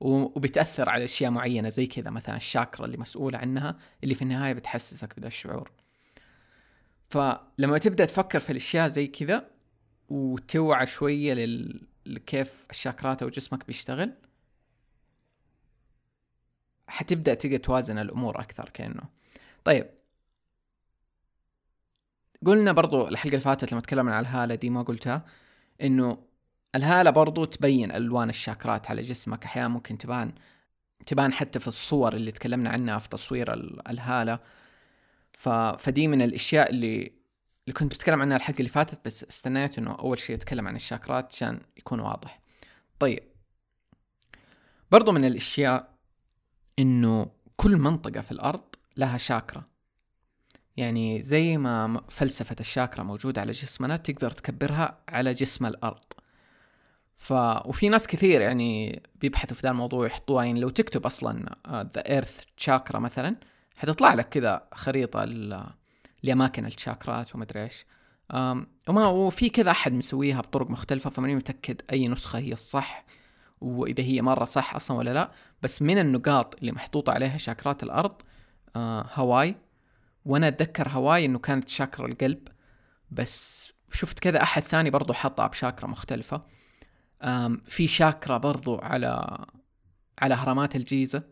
وبتأثر 0.00 0.88
على 0.88 1.04
أشياء 1.04 1.30
معينة 1.30 1.68
زي 1.68 1.86
كذا 1.86 2.10
مثلا 2.10 2.36
الشاكرا 2.36 2.86
اللي 2.86 2.96
مسؤولة 2.96 3.38
عنها 3.38 3.78
اللي 4.04 4.14
في 4.14 4.22
النهاية 4.22 4.52
بتحسسك 4.52 5.16
بدا 5.16 5.26
الشعور. 5.26 5.70
فلما 7.06 7.78
تبدأ 7.78 8.04
تفكر 8.04 8.40
في 8.40 8.50
الأشياء 8.50 8.88
زي 8.88 9.06
كذا 9.06 9.57
وتوعى 10.08 10.86
شوية 10.86 11.34
لل... 11.34 11.86
لكيف 12.06 12.66
الشاكرات 12.70 13.22
أو 13.22 13.28
جسمك 13.28 13.66
بيشتغل. 13.66 14.12
حتبدأ 16.88 17.34
تقدر 17.34 17.56
توازن 17.56 17.98
الأمور 17.98 18.40
أكثر 18.40 18.68
كأنه. 18.68 19.02
طيب. 19.64 19.90
قلنا 22.46 22.72
برضو 22.72 23.08
الحلقة 23.08 23.28
اللي 23.28 23.40
فاتت 23.40 23.72
لما 23.72 23.80
تكلمنا 23.80 24.14
عن 24.14 24.20
الهالة 24.22 24.54
دي 24.54 24.70
ما 24.70 24.82
قلتها 24.82 25.26
إنه 25.82 26.24
الهالة 26.74 27.10
برضو 27.10 27.44
تبين 27.44 27.92
ألوان 27.92 28.28
الشاكرات 28.28 28.90
على 28.90 29.02
جسمك. 29.02 29.44
أحيانا 29.44 29.68
ممكن 29.68 29.98
تبان 29.98 30.32
تبان 31.06 31.32
حتى 31.32 31.60
في 31.60 31.68
الصور 31.68 32.14
اللي 32.16 32.32
تكلمنا 32.32 32.70
عنها 32.70 32.98
في 32.98 33.08
تصوير 33.08 33.52
الهالة. 33.90 34.38
ف... 35.32 35.48
فدي 35.48 36.08
من 36.08 36.22
الأشياء 36.22 36.70
اللي 36.70 37.17
اللي 37.68 37.78
كنت 37.78 37.94
بتكلم 37.94 38.22
عنها 38.22 38.36
الحلقة 38.36 38.58
اللي 38.58 38.68
فاتت 38.68 39.04
بس 39.04 39.24
استنيت 39.24 39.78
إنه 39.78 39.94
أول 39.94 40.18
شيء 40.18 40.36
أتكلم 40.36 40.68
عن 40.68 40.76
الشاكرات 40.76 41.32
عشان 41.32 41.60
يكون 41.76 42.00
واضح. 42.00 42.40
طيب. 42.98 43.22
برضو 44.90 45.12
من 45.12 45.24
الأشياء 45.24 45.94
إنه 46.78 47.30
كل 47.56 47.76
منطقة 47.76 48.20
في 48.20 48.32
الأرض 48.32 48.64
لها 48.96 49.18
شاكرا 49.18 49.64
يعني 50.76 51.22
زي 51.22 51.56
ما 51.56 52.04
فلسفة 52.08 52.56
الشاكرا 52.60 53.02
موجودة 53.02 53.40
على 53.40 53.52
جسمنا 53.52 53.96
تقدر 53.96 54.30
تكبرها 54.30 54.98
على 55.08 55.32
جسم 55.32 55.66
الأرض. 55.66 56.04
ف 57.16 57.32
وفي 57.66 57.88
ناس 57.88 58.06
كثير 58.06 58.40
يعني 58.40 59.02
بيبحثوا 59.14 59.56
في 59.56 59.62
ذا 59.62 59.70
الموضوع 59.70 60.06
يحطوها. 60.06 60.44
يعني 60.44 60.60
لو 60.60 60.68
تكتب 60.68 61.06
أصلا 61.06 61.56
ذا 61.68 62.08
ايرث 62.08 62.44
تشاكرا 62.56 62.98
مثلا 62.98 63.36
حتطلع 63.76 64.14
لك 64.14 64.28
كذا 64.28 64.68
خريطة 64.74 65.24
لأماكن 66.22 66.66
الشاكرات 66.66 67.34
ومدري 67.34 67.64
إيش. 67.64 67.86
وما 68.88 69.06
وفي 69.06 69.48
كذا 69.50 69.70
أحد 69.70 69.92
مسويها 69.92 70.40
بطرق 70.40 70.70
مختلفة 70.70 71.10
فماني 71.10 71.34
متأكد 71.34 71.82
أي 71.92 72.08
نسخة 72.08 72.38
هي 72.38 72.52
الصح 72.52 73.04
وإذا 73.60 74.04
هي 74.04 74.22
مرة 74.22 74.44
صح 74.44 74.74
أصلا 74.74 74.96
ولا 74.96 75.14
لا. 75.14 75.30
بس 75.62 75.82
من 75.82 75.98
النقاط 75.98 76.54
اللي 76.60 76.72
محطوطة 76.72 77.12
عليها 77.12 77.36
شاكرات 77.36 77.82
الأرض 77.82 78.12
آه 78.76 79.10
هواي. 79.14 79.56
وأنا 80.24 80.48
أتذكر 80.48 80.88
هواي 80.88 81.24
إنه 81.24 81.38
كانت 81.38 81.68
شاكرا 81.68 82.06
القلب 82.06 82.48
بس 83.10 83.68
شفت 83.92 84.18
كذا 84.18 84.42
أحد 84.42 84.62
ثاني 84.62 84.90
برضو 84.90 85.12
حطها 85.12 85.46
بشاكرا 85.46 85.86
مختلفة. 85.88 86.42
في 87.66 87.86
شاكرا 87.86 88.38
برضو 88.38 88.78
على 88.78 89.38
على 90.18 90.34
هرمات 90.34 90.76
الجيزة. 90.76 91.22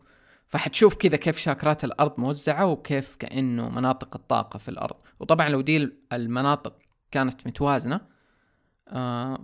فحتشوف 0.47 0.95
كذا 0.95 1.17
كيف 1.17 1.37
شاكرات 1.37 1.83
الأرض 1.83 2.19
موزعة 2.19 2.65
وكيف 2.65 3.15
كأنه 3.15 3.69
مناطق 3.69 4.15
الطاقة 4.15 4.57
في 4.57 4.69
الأرض. 4.69 4.95
وطبعا 5.19 5.49
لو 5.49 5.61
دي 5.61 5.89
المناطق 6.13 6.79
كانت 7.11 7.47
متوازنة 7.47 8.01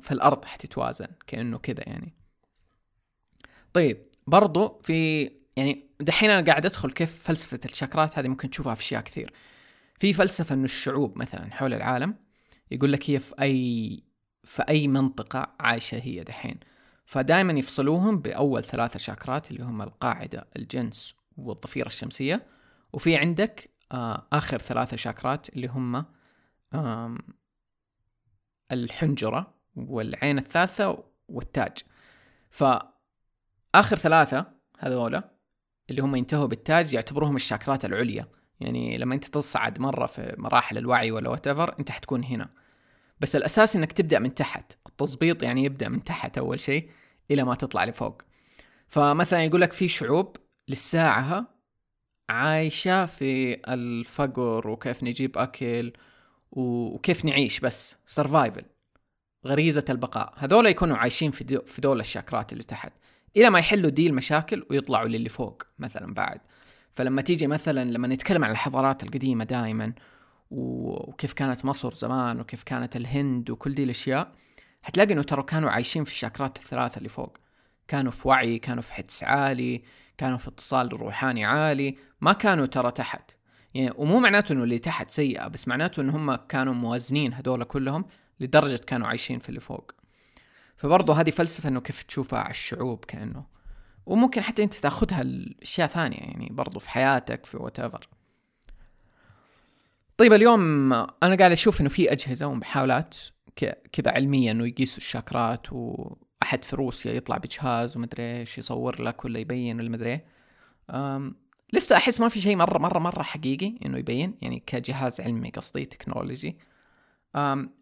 فالأرض 0.03 0.45
حتتوازن 0.45 1.07
كأنه 1.27 1.57
كذا 1.57 1.83
يعني. 1.89 2.13
طيب 3.74 4.07
برضو 4.27 4.81
في 4.83 5.31
يعني 5.55 5.89
دحين 6.00 6.29
أنا 6.29 6.45
قاعد 6.45 6.65
أدخل 6.65 6.91
كيف 6.91 7.24
فلسفة 7.24 7.60
الشاكرات 7.65 8.19
هذه 8.19 8.27
ممكن 8.27 8.50
تشوفها 8.50 8.75
في 8.75 8.81
أشياء 8.81 9.01
كثير. 9.01 9.33
في 10.00 10.13
فلسفة 10.13 10.55
إنه 10.55 10.63
الشعوب 10.63 11.17
مثلا 11.17 11.53
حول 11.53 11.74
العالم 11.74 12.15
يقول 12.72 12.93
لك 12.93 13.10
هي 13.10 13.19
في 13.19 13.36
أي 13.41 14.03
في 14.43 14.63
أي 14.69 14.88
منطقة 14.88 15.55
عايشة 15.60 15.98
هي 16.03 16.24
دحين. 16.24 16.60
فدائما 17.05 17.53
يفصلوهم 17.53 18.19
بأول 18.19 18.63
ثلاثة 18.63 19.00
شاكرات 19.00 19.51
اللي 19.51 19.63
هم 19.63 19.81
القاعدة 19.81 20.48
الجنس 20.55 21.15
والضفيرة 21.38 21.88
الشمسية. 21.88 22.48
وفي 22.93 23.17
عندك 23.17 23.69
آه 23.91 24.27
آخر 24.33 24.57
ثلاثة 24.57 24.98
شاكرات 24.98 25.50
اللي 25.50 25.67
هم 25.67 26.05
الحنجرة 28.72 29.53
والعين 29.75 30.38
الثالثة 30.38 31.03
والتاج. 31.27 31.77
فآخر 32.50 33.98
ثلاثة 33.98 34.53
هذولا 34.79 35.29
اللي 35.89 36.01
هم 36.01 36.15
ينتهوا 36.15 36.45
بالتاج 36.45 36.93
يعتبروهم 36.93 37.36
الشاكرات 37.36 37.86
العليا. 37.86 38.27
يعني 38.60 38.98
لما 38.98 39.15
أنت 39.15 39.25
تصعد 39.25 39.79
مرة 39.79 40.05
في 40.05 40.36
مراحل 40.38 40.77
الوعي 40.77 41.12
ولا 41.12 41.29
وات 41.29 41.48
أنت 41.48 41.91
حتكون 41.91 42.24
هنا. 42.24 42.62
بس 43.23 43.35
الأساس 43.35 43.75
إنك 43.75 43.91
تبدأ 43.91 44.19
من 44.19 44.35
تحت. 44.35 44.73
التظبيط 44.87 45.43
يعني 45.43 45.63
يبدأ 45.63 45.89
من 45.89 46.03
تحت 46.03 46.37
أول 46.37 46.59
شيء 46.59 46.89
إلى 47.31 47.43
ما 47.43 47.55
تطلع 47.55 47.83
لفوق. 47.85 48.21
فمثلا 48.87 49.43
يقول 49.43 49.61
لك 49.61 49.73
في 49.73 49.87
شعوب 49.87 50.37
لساعها 50.67 51.47
عايشة 52.29 53.05
في 53.05 53.61
الفقر 53.73 54.67
وكيف 54.67 55.03
نجيب 55.03 55.37
أكل 55.37 55.93
وكيف 56.51 57.25
نعيش 57.25 57.59
بس 57.59 57.95
survival 58.05 58.63
غريزة 59.45 59.85
البقاء. 59.89 60.33
هذول 60.37 60.65
يكونوا 60.65 60.97
عايشين 60.97 61.31
في, 61.31 61.43
دو 61.43 61.62
في 61.62 61.81
دول 61.81 61.99
الشاكرات 61.99 62.53
اللي 62.53 62.63
تحت. 62.63 62.93
إلى 63.38 63.49
ما 63.49 63.59
يحلوا 63.59 63.89
دي 63.89 64.07
المشاكل 64.07 64.65
ويطلعوا 64.69 65.07
للي 65.07 65.29
فوق 65.29 65.63
مثلا 65.79 66.13
بعد. 66.13 66.41
فلما 66.93 67.21
تيجي 67.21 67.47
مثلا 67.47 67.91
لما 67.91 68.07
نتكلم 68.07 68.43
عن 68.43 68.51
الحضارات 68.51 69.03
القديمة 69.03 69.43
دائما 69.43 69.93
وكيف 70.51 71.34
كانت 71.34 71.65
مصر 71.65 71.93
زمان 71.93 72.39
وكيف 72.39 72.63
كانت 72.63 72.95
الهند 72.95 73.49
وكل 73.49 73.75
دي 73.75 73.84
الأشياء 73.84 74.32
حتلاقي 74.84 75.13
إنه 75.13 75.23
ترى 75.23 75.43
كانوا 75.43 75.69
عايشين 75.69 76.03
في 76.03 76.12
الشاكرات 76.12 76.58
الثلاثة 76.58 76.97
اللي 76.97 77.10
فوق. 77.10 77.38
كانوا 77.88 78.12
في 78.12 78.27
وعي 78.27 78.60
كانوا 78.60 78.82
في 78.82 78.93
حدس 78.93 79.23
عالي 79.23 79.84
كانوا 80.17 80.38
في 80.38 80.47
اتصال 80.47 80.93
روحاني 80.93 81.45
عالي 81.45 81.97
ما 82.21 82.34
كانوا 82.34 82.65
ترى 82.65 82.91
تحت. 82.91 83.32
يعني 83.73 83.93
ومو 83.97 84.19
معناته 84.19 84.53
إنه 84.53 84.63
اللي 84.63 84.79
تحت 84.79 85.12
سيئة 85.12 85.47
بس 85.47 85.67
معناته 85.67 86.01
إن 86.01 86.10
هم 86.10 86.36
كانوا 86.36 86.73
موازنين 86.73 87.34
هذول 87.34 87.63
كلهم 87.63 88.06
لدرجة 88.39 88.75
كانوا 88.75 89.08
عايشين 89.08 89.39
في 89.39 89.49
اللي 89.49 89.60
فوق. 89.60 89.91
فبرضه 90.75 91.21
هذه 91.21 91.29
فلسفة 91.29 91.69
إنه 91.69 91.82
كيف 91.82 92.03
تشوفها 92.03 92.39
على 92.39 92.51
الشعوب 92.51 93.06
كأنه. 93.06 93.45
وممكن 94.06 94.41
حتى 94.41 94.63
أنت 94.63 94.73
تأخذها 94.73 95.21
الاشياء 95.21 95.88
ثانية 95.88 96.17
يعني 96.17 96.49
برضه 96.51 96.79
في 96.79 96.89
حياتك 96.89 97.45
في 97.45 97.58
وات 97.58 97.79
طيب 100.17 100.34
اليوم 100.34 100.93
أنا 100.93 101.36
قاعد 101.36 101.52
أشوف 101.52 101.82
إنه 101.82 101.89
في 101.89 102.12
أجهزة 102.12 102.47
ومحاولات 102.47 103.17
كذا 103.91 104.12
علميا 104.12 104.52
إنه 104.52 104.67
يقيسوا 104.67 104.97
الشاكرات 104.97 105.67
وأحد 105.73 106.63
في 106.63 106.76
روسيا 106.76 107.13
يطلع 107.13 107.38
بجهاز 107.38 107.97
ومدري 107.97 108.39
إيش 108.39 108.58
يصور 108.58 109.02
لك 109.02 109.26
ولا 109.26 109.39
يبين 109.39 109.80
ولا 109.80 109.89
مدري 109.89 110.21
لسه 111.73 111.97
أحس 111.97 112.19
ما 112.21 112.28
في 112.30 112.41
شيء 112.41 112.56
مرة 112.56 112.78
مرة 112.78 112.99
مرة 112.99 113.23
حقيقي 113.23 113.78
إنه 113.86 113.97
يبين 113.97 114.38
يعني 114.41 114.63
كجهاز 114.67 115.21
علمي 115.21 115.49
قصدي 115.49 115.86
تكنولوجي 115.86 116.58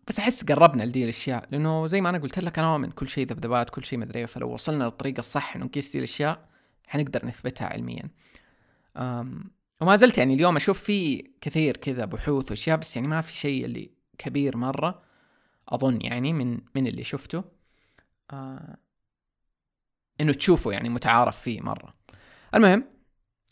بس 0.07 0.19
أحس 0.19 0.43
قربنا 0.45 0.83
لدي 0.83 1.03
الأشياء 1.03 1.47
لأنه 1.51 1.87
زي 1.87 2.01
ما 2.01 2.09
أنا 2.09 2.17
قلت 2.17 2.39
لك 2.39 2.59
أنا 2.59 2.73
اؤمن 2.73 2.91
كل 2.91 3.07
شيء 3.07 3.27
ذبذبات 3.27 3.69
كل 3.69 3.85
شيء 3.85 3.99
مدري 3.99 4.27
فلو 4.27 4.49
وصلنا 4.53 4.83
للطريقة 4.83 5.19
الصح 5.19 5.55
إنه 5.55 5.65
نقيس 5.65 5.91
دي 5.91 5.97
الأشياء 5.97 6.49
حنقدر 6.87 7.25
نثبتها 7.25 7.67
علميا. 7.67 8.09
وما 9.81 9.95
زلت 9.95 10.17
يعني 10.17 10.33
اليوم 10.33 10.55
أشوف 10.55 10.83
في 10.83 11.29
كثير 11.41 11.77
كذا 11.77 12.05
بحوث 12.05 12.51
وأشياء 12.51 12.77
بس 12.77 12.95
يعني 12.95 13.07
ما 13.07 13.21
في 13.21 13.37
شيء 13.37 13.65
اللي 13.65 13.91
كبير 14.17 14.57
مرة 14.57 15.01
أظن 15.69 16.01
يعني 16.01 16.33
من 16.33 16.59
من 16.75 16.87
اللي 16.87 17.03
شفته. 17.03 17.43
آه 18.31 18.77
إنه 20.21 20.33
تشوفه 20.33 20.71
يعني 20.71 20.89
متعارف 20.89 21.39
فيه 21.39 21.61
مرة. 21.61 21.93
المهم 22.55 22.83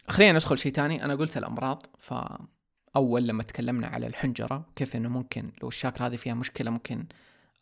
خلينا 0.07 0.31
ندخل 0.31 0.57
شيء 0.57 0.71
تاني 0.71 1.05
أنا 1.05 1.15
قلت 1.15 1.37
الأمراض 1.37 1.85
فأول 1.97 3.27
لما 3.27 3.43
تكلمنا 3.43 3.87
على 3.87 4.07
الحنجرة 4.07 4.65
كيف 4.75 4.95
إنه 4.95 5.09
ممكن 5.09 5.51
لو 5.61 5.67
الشاكرا 5.67 6.07
هذه 6.07 6.15
فيها 6.15 6.33
مشكلة 6.33 6.71
ممكن 6.71 7.07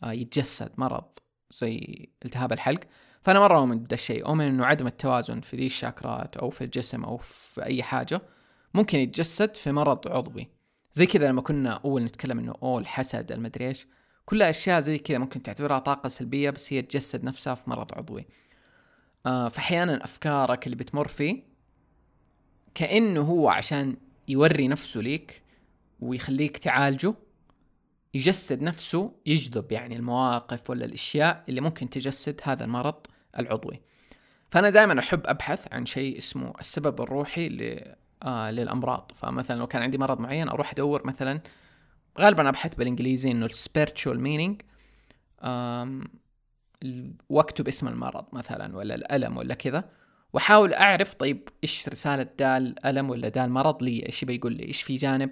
آه 0.04 0.12
يتجسد 0.12 0.72
مرض 0.78 1.06
زي 1.52 2.08
التهاب 2.26 2.54
الحلق. 2.54 2.80
فأنا 3.22 3.40
مرة 3.40 3.58
أؤمن 3.60 3.80
بهذا 3.80 3.94
الشيء 3.94 4.26
أؤمن 4.26 4.46
إنه 4.46 4.66
عدم 4.66 4.88
التوازن 4.88 5.42
في 5.42 5.58
ذي 5.58 5.66
الشاكرات 5.66 6.38
أو 6.38 6.50
في 6.50 6.64
الجسم 6.64 7.04
أو 7.04 7.18
في 7.18 7.64
أي 7.64 7.84
حاجة. 7.84 8.22
ممكن 8.74 9.00
يتجسد 9.00 9.56
في 9.56 9.72
مرض 9.72 10.08
عضوي. 10.08 10.48
زي 10.94 11.06
كذا 11.06 11.28
لما 11.30 11.42
كنا 11.42 11.74
أول 11.86 12.04
نتكلم 12.04 12.40
إنه 12.40 12.54
أوه 12.64 12.80
الحسد 12.80 13.32
المدري 13.32 13.68
إيش. 13.68 13.88
كلها 14.26 14.50
أشياء 14.50 14.80
زي 14.80 14.98
كذا 14.98 15.18
ممكن 15.18 15.44
تعتبرها 15.44 15.80
طاقة 15.80 16.10
سلبية 16.10 16.50
بس 16.50 16.74
هي 16.74 16.82
تجسد 16.82 17.24
نفسها 17.24 17.56
في 17.56 17.70
مرض 17.70 17.94
عضوي. 17.94 18.26
آه 19.26 19.50
فأحيانا 19.50 20.04
أفكارك 20.04 20.66
اللي 20.66 20.76
بتمر 20.76 21.08
فيه 21.08 21.44
كأنه 22.76 23.22
هو 23.22 23.50
عشان 23.50 23.98
يوري 24.28 24.68
نفسه 24.68 25.02
ليك 25.02 25.44
ويخليك 26.00 26.58
تعالجه 26.58 27.14
يجسد 28.14 28.62
نفسه 28.62 29.12
يجذب 29.26 29.72
يعني 29.72 29.96
المواقف 29.96 30.70
ولا 30.70 30.86
الأشياء 30.86 31.44
اللي 31.50 31.62
ممكن 31.62 31.90
تجسد 31.90 32.42
هذا 32.44 32.66
المرض 32.66 32.96
العضوي. 33.40 33.82
فأنا 34.50 34.70
دائما 34.70 35.00
أحب 35.00 35.22
أبحث 35.26 35.74
عن 35.74 35.86
شيء 35.86 36.18
اسمه 36.18 36.54
السبب 36.60 37.02
الروحي 37.02 37.48
آه 38.24 38.52
للأمراض. 38.52 39.12
فمثلا 39.16 39.60
لو 39.60 39.68
كان 39.68 39.82
عندي 39.82 39.98
مرض 39.98 40.20
معين 40.20 40.50
أروح 40.50 40.72
أدور 40.72 41.08
مثلا 41.08 41.42
غالبا 42.20 42.50
ابحث 42.50 42.76
بالإنجليزي 42.76 43.32
إنه 43.32 43.46
ال 43.46 43.53
spiritual 43.53 44.20
meaning 44.20 44.62
واكتب 47.30 47.68
اسم 47.68 47.88
المرض 47.88 48.26
مثلا 48.34 48.78
ولا 48.78 48.96
الألم 48.96 49.38
ولا 49.38 49.54
كذا. 49.54 49.90
وأحاول 50.34 50.74
أعرف 50.74 51.14
طيب 51.14 51.50
إيش 51.64 51.90
رسالة 51.90 52.24
دا 52.40 52.58
الالم 52.58 53.10
ولا 53.10 53.30
دا 53.30 53.46
المرض 53.46 53.84
لي؟ 53.84 54.06
إيش 54.06 54.26
بيقول 54.26 54.54
لي؟ 54.54 54.64
إيش 54.64 54.82
في 54.82 54.96
جانب؟ 54.96 55.32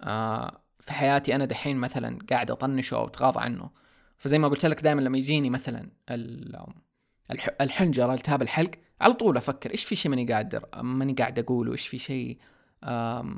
آه 0.00 0.60
في 0.80 0.92
حياتي 0.92 1.34
أنا 1.34 1.44
دحين 1.44 1.76
مثلا 1.76 2.18
قاعد 2.30 2.50
أطنشه 2.50 2.94
أو 2.94 3.06
أتغاضى 3.06 3.40
عنه. 3.40 3.70
فزي 4.18 4.38
ما 4.38 4.48
قلت 4.48 4.66
لك 4.66 4.82
دائما 4.82 5.00
لما 5.00 5.18
يجيني 5.18 5.50
مثلا 5.50 5.90
الحنجرة 7.60 8.14
التهاب 8.14 8.42
الحلق 8.42 8.70
على 9.00 9.12
طول 9.12 9.36
أفكر 9.36 9.70
إيش 9.70 9.84
في 9.84 9.96
شيء 9.96 10.10
ماني 10.10 10.32
قادر؟ 10.32 10.68
ماني 10.82 11.12
قاعد 11.12 11.38
أقوله 11.38 11.72
إيش 11.72 11.88
في 11.88 11.98
شيء 11.98 12.38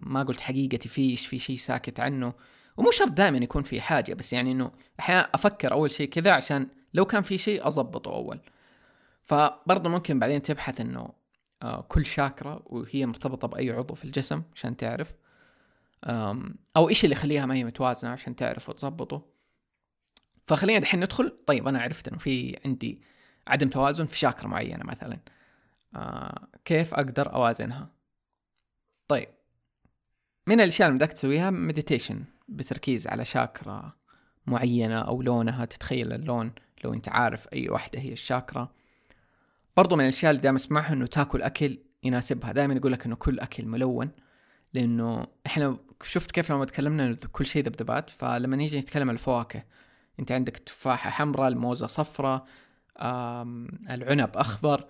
ما 0.02 0.24
قلت 0.28 0.40
حقيقتي 0.40 0.88
فيه 0.88 1.10
إيش 1.10 1.26
في 1.26 1.38
شيء 1.38 1.56
ساكت 1.56 2.00
عنه؟ 2.00 2.32
ومو 2.76 2.90
شرط 2.90 3.10
دائما 3.10 3.38
يكون 3.38 3.62
في 3.62 3.80
حاجة 3.80 4.14
بس 4.14 4.32
يعني 4.32 4.52
إنه 4.52 4.72
أحيانا 5.00 5.30
أفكر 5.34 5.72
أول 5.72 5.90
شيء 5.90 6.08
كذا 6.08 6.32
عشان 6.32 6.68
لو 6.94 7.04
كان 7.04 7.22
في 7.22 7.38
شيء 7.38 7.66
أضبطه 7.66 8.14
أول. 8.14 8.40
فبرضه 9.22 9.88
ممكن 9.88 10.18
بعدين 10.18 10.42
تبحث 10.42 10.80
إنه 10.80 11.08
آه، 11.62 11.80
كل 11.80 12.04
شاكرا 12.04 12.62
وهي 12.66 13.06
مرتبطة 13.06 13.48
بأي 13.48 13.70
عضو 13.70 13.94
في 13.94 14.04
الجسم 14.04 14.42
عشان 14.54 14.76
تعرف. 14.76 15.14
أو 16.76 16.88
إيش 16.88 17.04
اللي 17.04 17.16
يخليها 17.16 17.46
ما 17.46 17.54
هي 17.54 17.64
متوازنة 17.64 18.10
عشان 18.10 18.36
تعرفوا 18.36 18.74
تظبطوا 18.74 19.20
فخلينا 20.46 20.78
دحين 20.78 21.00
ندخل. 21.00 21.38
طيب 21.46 21.68
أنا 21.68 21.82
عرفت 21.82 22.08
إنه 22.08 22.18
في 22.18 22.58
عندي 22.64 23.02
عدم 23.46 23.68
توازن 23.68 24.06
في 24.06 24.18
شاكرا 24.18 24.48
معينة 24.48 24.84
مثلا. 24.84 25.18
آه 25.94 26.48
كيف 26.64 26.94
أقدر 26.94 27.34
أوازنها؟ 27.34 27.90
طيب. 29.08 29.28
من 30.46 30.60
الأشياء 30.60 30.88
اللي 30.88 30.98
بدك 30.98 31.12
تسويها 31.12 31.50
مديتيشن 31.50 32.24
بتركيز 32.48 33.06
على 33.06 33.24
شاكرا 33.24 33.92
معينة 34.46 34.98
أو 34.98 35.22
لونها. 35.22 35.64
تتخيل 35.64 36.12
اللون 36.12 36.52
لو 36.84 36.94
أنت 36.94 37.08
عارف 37.08 37.48
أي 37.52 37.68
واحدة 37.68 38.00
هي 38.00 38.12
الشاكرا 38.12 38.68
برضو 39.76 39.96
من 39.96 40.02
الأشياء 40.04 40.30
اللي 40.30 40.42
دائما 40.42 40.56
أسمعها 40.56 40.92
إنه 40.92 41.06
تاكل 41.06 41.42
أكل 41.42 41.78
يناسبها. 42.02 42.52
دائما 42.52 42.74
يقول 42.74 42.92
لك 42.92 43.06
إنه 43.06 43.16
كل 43.16 43.40
أكل 43.40 43.66
ملون 43.66 44.10
لأنه 44.74 45.26
إحنا 45.46 45.76
شفت 46.02 46.30
كيف 46.30 46.52
لما 46.52 46.64
تكلمنا 46.64 47.16
كل 47.32 47.46
شيء 47.46 47.64
ذبذبات 47.64 48.10
فلما 48.10 48.56
نيجي 48.56 48.78
نتكلم 48.78 49.08
عن 49.08 49.14
الفواكه 49.14 49.64
أنت 50.20 50.32
عندك 50.32 50.56
تفاحة 50.56 51.10
حمراء 51.10 51.48
الموزة 51.48 51.86
صفراء 51.86 52.46
العنب 53.90 54.36
أخضر. 54.36 54.88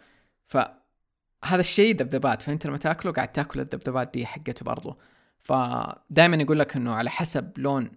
فهذا 1.43 1.61
الشيء 1.61 1.97
ذبذبات 1.97 2.43
فأنت 2.43 2.67
لما 2.67 2.77
تاكله 2.77 3.13
قاعد 3.13 3.33
تاكل 3.33 3.61
الذبذبات 3.61 4.13
دي 4.13 4.27
حقته 4.27 4.65
برضو. 4.65 4.99
فدائما 5.39 6.37
يقول 6.37 6.59
لك 6.59 6.77
إنه 6.77 6.95
على 6.95 7.11
حسب 7.11 7.59
لون 7.59 7.91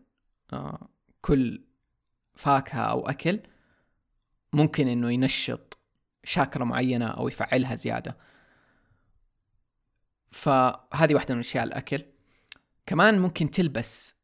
آه، 0.54 0.90
كل 1.22 1.64
فاكهة 2.36 2.82
أو 2.82 3.10
أكل 3.10 3.40
ممكن 4.54 4.88
إنه 4.88 5.12
ينشط 5.12 5.78
شاكرة 6.24 6.64
معينة 6.64 7.08
أو 7.08 7.28
يفعلها 7.28 7.76
زيادة. 7.76 8.18
فهذه 10.28 11.14
واحدة 11.14 11.34
من 11.34 11.40
أشياء 11.40 11.64
الأكل. 11.64 12.06
كمان 12.86 13.20
ممكن 13.20 13.52
تلبس 13.52 14.16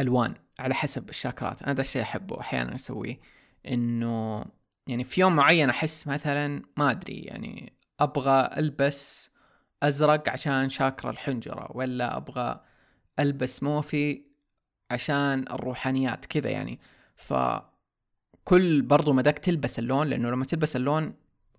ألوان 0.00 0.34
على 0.58 0.74
حسب 0.74 1.08
الشاكرات 1.08 1.62
أنا 1.62 1.74
ذا 1.74 1.80
الشيء 1.80 2.02
أحبه 2.02 2.40
أحيانا 2.40 2.74
أسويه. 2.74 3.20
إنه 3.66 4.44
يعني 4.86 5.04
في 5.04 5.20
يوم 5.20 5.36
معين 5.36 5.70
أحس 5.70 6.06
مثلا 6.06 6.62
ما 6.76 6.90
أدري 6.90 7.14
يعني 7.14 7.77
أبغى 8.00 8.50
ألبس 8.56 9.30
أزرق 9.82 10.28
عشان 10.28 10.68
شاكرا 10.68 11.10
الحنجرة 11.10 11.68
ولا 11.76 12.16
أبغى 12.16 12.60
ألبس 13.18 13.62
موفي 13.62 14.22
عشان 14.90 15.44
الروحانيات 15.50 16.26
كذا 16.26 16.50
يعني. 16.50 16.78
ف 17.16 17.34
كل 18.44 18.82
برضو 18.82 19.12
مداك 19.12 19.38
تلبس 19.38 19.78
اللون 19.78 20.06
لأنه 20.06 20.30
لما 20.30 20.44
تلبس 20.44 20.76
اللون 20.76 21.14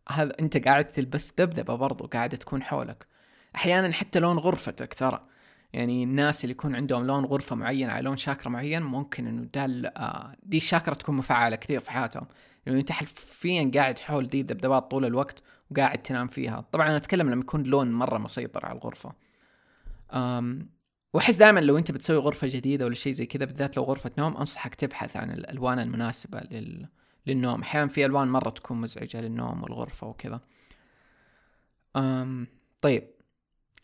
هذا 0.10 0.34
أنت 0.40 0.58
قاعد 0.68 0.86
تلبس 0.86 1.34
ذبذبة 1.40 1.76
برضو 1.76 2.08
قاعدة 2.08 2.38
تكون 2.38 2.64
حولك. 2.64 3.08
أحيانا 3.56 3.94
حتى 3.94 4.20
لون 4.20 4.38
غرفتك 4.38 4.94
ترى. 4.94 5.26
يعني 5.74 6.04
الناس 6.04 6.44
اللي 6.44 6.52
يكون 6.52 6.76
عندهم 6.76 7.08
لون 7.08 7.26
غرفة 7.26 7.56
معين 7.56 7.90
على 7.90 8.02
لون 8.02 8.18
شاكرا 8.18 8.50
معين 8.50 8.82
ممكن 8.84 9.28
إنه 9.28 9.48
ده 9.54 9.90
آه 9.98 10.36
دي 10.44 10.58
الشاكرا 10.58 10.94
تكون 10.94 11.16
مفعلة 11.16 11.56
كثير 11.56 11.82
في 11.82 11.92
حياتهم. 11.92 12.28
لأنه 12.66 12.80
أنت 12.80 12.92
حرفيا 12.92 13.72
قاعد 13.76 14.00
حول 14.00 14.28
دي 14.28 14.42
الذبذبات 14.42 14.92
طول 14.92 15.06
الوقت 15.06 15.44
وقاعد 15.72 16.02
تنام 16.02 16.28
فيها. 16.28 16.62
طبعا 16.72 16.88
أنا 16.88 16.98
أتكلم 16.98 17.30
لما 17.30 17.42
يكون 17.42 17.64
لون 17.64 17.92
مرة 17.92 18.18
مسيطر 18.18 18.66
على 18.66 18.78
الغرفة. 18.78 19.14
أم 20.14 20.70
وأحس 21.14 21.36
دائما 21.36 21.60
لو 21.60 21.78
أنت 21.78 21.92
بتسوي 21.92 22.18
غرفة 22.18 22.48
جديدة 22.48 22.86
ولا 22.86 22.96
شيء 22.96 23.14
زي 23.14 23.26
كذا 23.26 23.46
بالذات 23.46 23.78
لو 23.78 23.84
غرفة 23.84 24.12
نوم 24.18 24.38
أنصحك 24.38 24.76
تبحث 24.76 25.18
عن 25.18 25.32
الألوان 25.32 25.80
المناسبة 25.80 26.40
لل... 26.40 26.88
للنوم. 27.28 27.62
أحيانا 27.62 27.88
في 27.88 28.06
ألوان 28.06 28.28
مرة 28.28 28.50
تكون 28.50 28.82
مزعجة 28.82 29.22
للنوم 29.22 29.64
والغرفة 29.64 30.08
وكذا. 30.08 30.42
أم 31.96 32.48
طيب. 32.82 33.08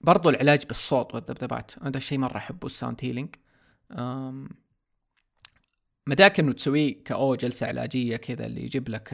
برضو 0.01 0.29
العلاج 0.29 0.65
بالصوت 0.65 1.15
والذبذبات. 1.15 1.71
هذا 1.83 1.97
الشيء 1.97 2.17
مرة 2.17 2.37
أحبه 2.37 2.65
ال 2.65 2.71
sound 2.71 2.99
healing 3.01 3.35
أم 3.91 4.49
مداك 6.07 6.39
إنه 6.39 6.51
تسويه 6.51 7.03
كأو 7.03 7.35
جلسة 7.35 7.67
علاجية 7.67 8.15
كذا 8.15 8.45
اللي 8.45 8.63
يجيب 8.63 8.89
لك 8.89 9.13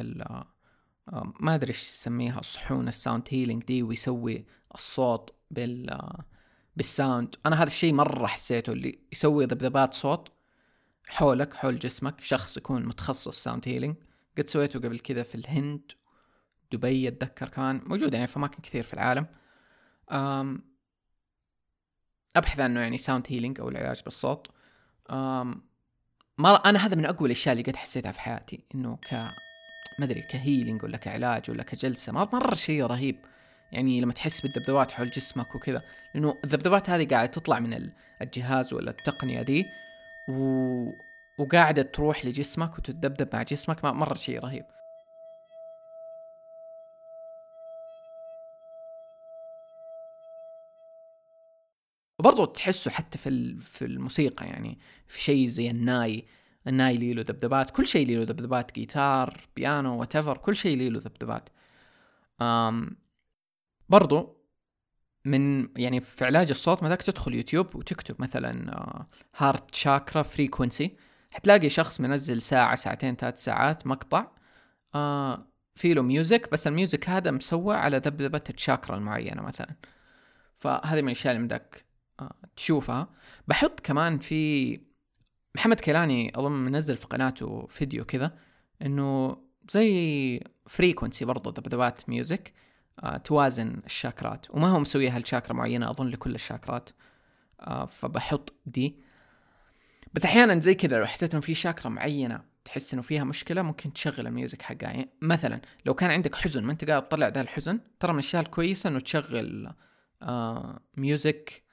ما 1.40 1.56
أدري 1.56 1.70
إيش 1.70 1.84
يسميها 1.84 2.42
صحون 2.42 2.88
ال 2.88 2.95
sound 2.95 3.28
healing 3.30 3.64
دي 3.64 3.84
ويسوي 3.84 4.46
الصوت 4.76 5.34
بال 5.52 6.00
بال 6.76 6.93
sound 6.93 7.36
أنا 7.46 7.56
هذا 7.56 7.68
الشيء 7.68 7.94
مرة 7.94 8.28
حسيته 8.28 8.74
اللي 8.74 9.00
يسوي 9.12 9.46
ذبذبات 9.46 9.94
صوت 9.94 10.32
حولك 11.08 11.54
حول 11.54 11.80
جسمك 11.80 12.24
شخص 12.24 12.58
يكون 12.58 12.86
متخصص 12.86 13.44
sound 13.44 13.68
healing 13.68 13.96
قد 14.38 14.50
سويته 14.50 14.80
قبل 14.80 15.00
كذا 15.00 15.24
في 15.24 15.36
الهند 15.36 15.92
دبي 16.72 17.08
أتذكر 17.08 17.50
كمان 17.50 17.82
موجود 17.86 18.14
يعني 18.14 18.28
في 18.28 18.38
أماكن 18.38 18.62
كثير 18.62 18.84
في 18.84 18.94
العالم. 18.94 19.28
أم 20.12 20.64
أبحث 22.36 22.60
عنه 22.60 22.80
يعني 22.80 22.98
sound 22.98 23.26
healing 23.30 23.60
أو 23.60 23.70
العلاج 23.70 24.02
بالصوت. 24.04 24.48
أم 25.10 25.64
ما 26.38 26.56
أنا 26.56 26.80
هذا 26.86 26.96
من 26.96 27.06
أقوى 27.06 27.26
الأشياء 27.26 27.54
اللي 27.54 27.64
قد 27.64 27.76
حسيتها 27.76 28.12
في 28.12 28.22
حياتي 28.22 28.64
إنه 28.76 28.96
ك 28.96 29.32
ما 30.00 30.06
أدري 30.06 30.22
ك 30.22 30.30
healing 30.30 30.84
ولا 30.84 30.98
كعلاج 30.98 31.52
ولا 31.52 31.64
كجلسة 31.64 32.12
مره 32.14 32.54
شيء 32.54 32.84
رهيب. 32.84 33.16
يعني 33.72 34.02
لما 34.02 34.14
تحس 34.14 34.42
بالذبذبات 34.42 34.92
حول 34.92 35.10
جسمك 35.10 35.56
وكذا 35.56 35.82
لأنه 36.14 36.38
الذبذبات 36.44 36.90
هذه 36.90 37.08
قاعدة 37.08 37.32
تطلع 37.32 37.60
من 37.60 37.92
الجهاز 38.22 38.74
ولا 38.74 38.92
التقنية 38.92 39.42
دي 39.42 39.66
و... 40.30 40.90
وقاعدة 41.40 41.82
تروح 41.82 42.26
لجسمك 42.26 42.78
وتتذبذب 42.78 43.30
مع 43.34 43.44
جسمك 43.44 43.86
مرة 43.86 44.14
شيء 44.14 44.40
رهيب. 44.40 44.66
وبرضه 52.20 52.46
تحسه 52.46 52.92
حتى 52.92 53.18
في 53.18 53.60
في 53.62 53.86
الموسيقى 53.86 54.46
يعني 54.46 54.80
في 55.08 55.22
شيء 55.22 55.48
زي 55.48 55.70
الناي 55.72 56.26
الناي 56.68 57.14
له 57.14 57.22
ذبذبات 57.22 57.72
كل 57.72 57.88
شيء 57.88 58.08
له 58.08 58.24
ذبذبات 58.24 58.76
جيتار 58.76 59.38
بيانو 59.56 60.00
وات 60.00 60.18
كل 60.18 60.56
شيء 60.56 60.92
له 60.92 61.00
ذبذبات. 61.00 61.50
أم 62.42 62.98
برضو 63.90 64.42
من 65.26 65.70
يعني 65.78 66.02
في 66.02 66.26
علاج 66.26 66.50
الصوت 66.50 66.84
ذاك 66.84 67.02
تدخل 67.02 67.36
يوتيوب 67.36 67.76
وتكتب 67.76 68.16
مثلا 68.22 69.06
heart 69.38 69.76
chakra 69.76 70.24
frequency 70.24 70.98
حتلاقي 71.32 71.70
شخص 71.70 72.02
منزل 72.02 72.42
ساعة 72.42 72.76
ساعتين 72.76 73.16
ثلاث 73.16 73.44
ساعات 73.44 73.88
مقطع 73.88 74.28
آه 74.96 75.48
في 75.76 75.94
له 75.94 76.02
music 76.02 76.52
بس 76.52 76.68
ال 76.68 76.75
music 76.75 77.10
هذا 77.10 77.32
مسوى 77.32 77.76
على 77.76 77.98
ذبذبة 77.98 78.42
الشاكرا 78.50 78.98
المعينة 78.98 79.42
مثلا. 79.42 79.76
فهذه 80.56 81.02
من 81.02 81.08
الأشياء 81.08 81.36
اللي 81.36 81.48
بدك 81.48 81.86
آه 82.20 82.36
تشوفها. 82.56 83.10
بحط 83.48 83.80
كمان 83.80 84.20
في 84.20 84.82
محمد 85.56 85.80
كيلاني 85.80 86.32
أظن 86.36 86.52
منزل 86.52 86.98
في 86.98 87.08
قناته 87.08 87.68
فيديو 87.70 88.06
كذا 88.06 88.38
إنه 88.82 89.38
زي 89.72 90.44
frequency 90.68 91.26
برضو 91.26 91.50
ذبذبات 91.50 92.10
music 92.10 92.54
توازن 93.24 93.82
الشاكرات. 93.86 94.46
وما 94.50 94.68
هو 94.68 94.80
مسويها 94.80 95.20
لشاكرا 95.20 95.54
معينة 95.54 95.90
أظن 95.90 96.08
لكل 96.08 96.36
الشاكرات 96.36 96.90
آه، 97.60 97.86
فبحط 97.86 98.54
دي 98.66 98.96
بس 100.14 100.26
أحيانا 100.26 100.60
زي 100.60 100.76
كذا 100.76 101.00
لو 101.00 101.06
حسيت 101.06 101.34
إنه 101.34 101.42
في 101.42 101.54
شاكرا 101.54 101.90
معينة 101.90 102.42
تحس 102.66 102.94
إنه 102.94 103.02
فيها 103.02 103.24
مشكلة 103.24 103.62
ممكن 103.62 103.94
تشغل 103.94 104.28
ال 104.28 104.34
music 104.34 104.62
حقها. 104.62 104.90
يعني 104.90 105.10
مثلا 105.22 105.62
لو 105.86 105.94
كان 105.94 106.12
عندك 106.12 106.36
حزن 106.36 106.64
ما 106.64 106.72
أنت 106.72 106.86
قاعد 106.86 107.08
تطلع 107.08 107.28
ذا 107.28 107.42
الحزن 107.42 107.80
ترى 108.00 108.12
من 108.12 108.20
الأشياء 108.20 108.42
الكويسة 108.42 108.90
إنه 108.90 109.00
تشغل 109.00 109.74
music 110.98 111.64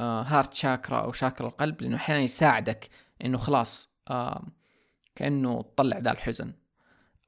heart 0.00 0.54
chakra 0.54 0.98
أو 0.98 1.12
شاكرا 1.12 1.46
القلب 1.46 1.82
لأنه 1.82 1.96
أحيانا 1.96 2.22
يساعدك 2.22 2.88
إنه 3.24 3.38
خلاص 3.38 3.90
آه 4.08 4.46
كأنه 5.14 5.62
تطلع 5.62 5.98
ذا 5.98 6.10
الحزن. 6.10 6.52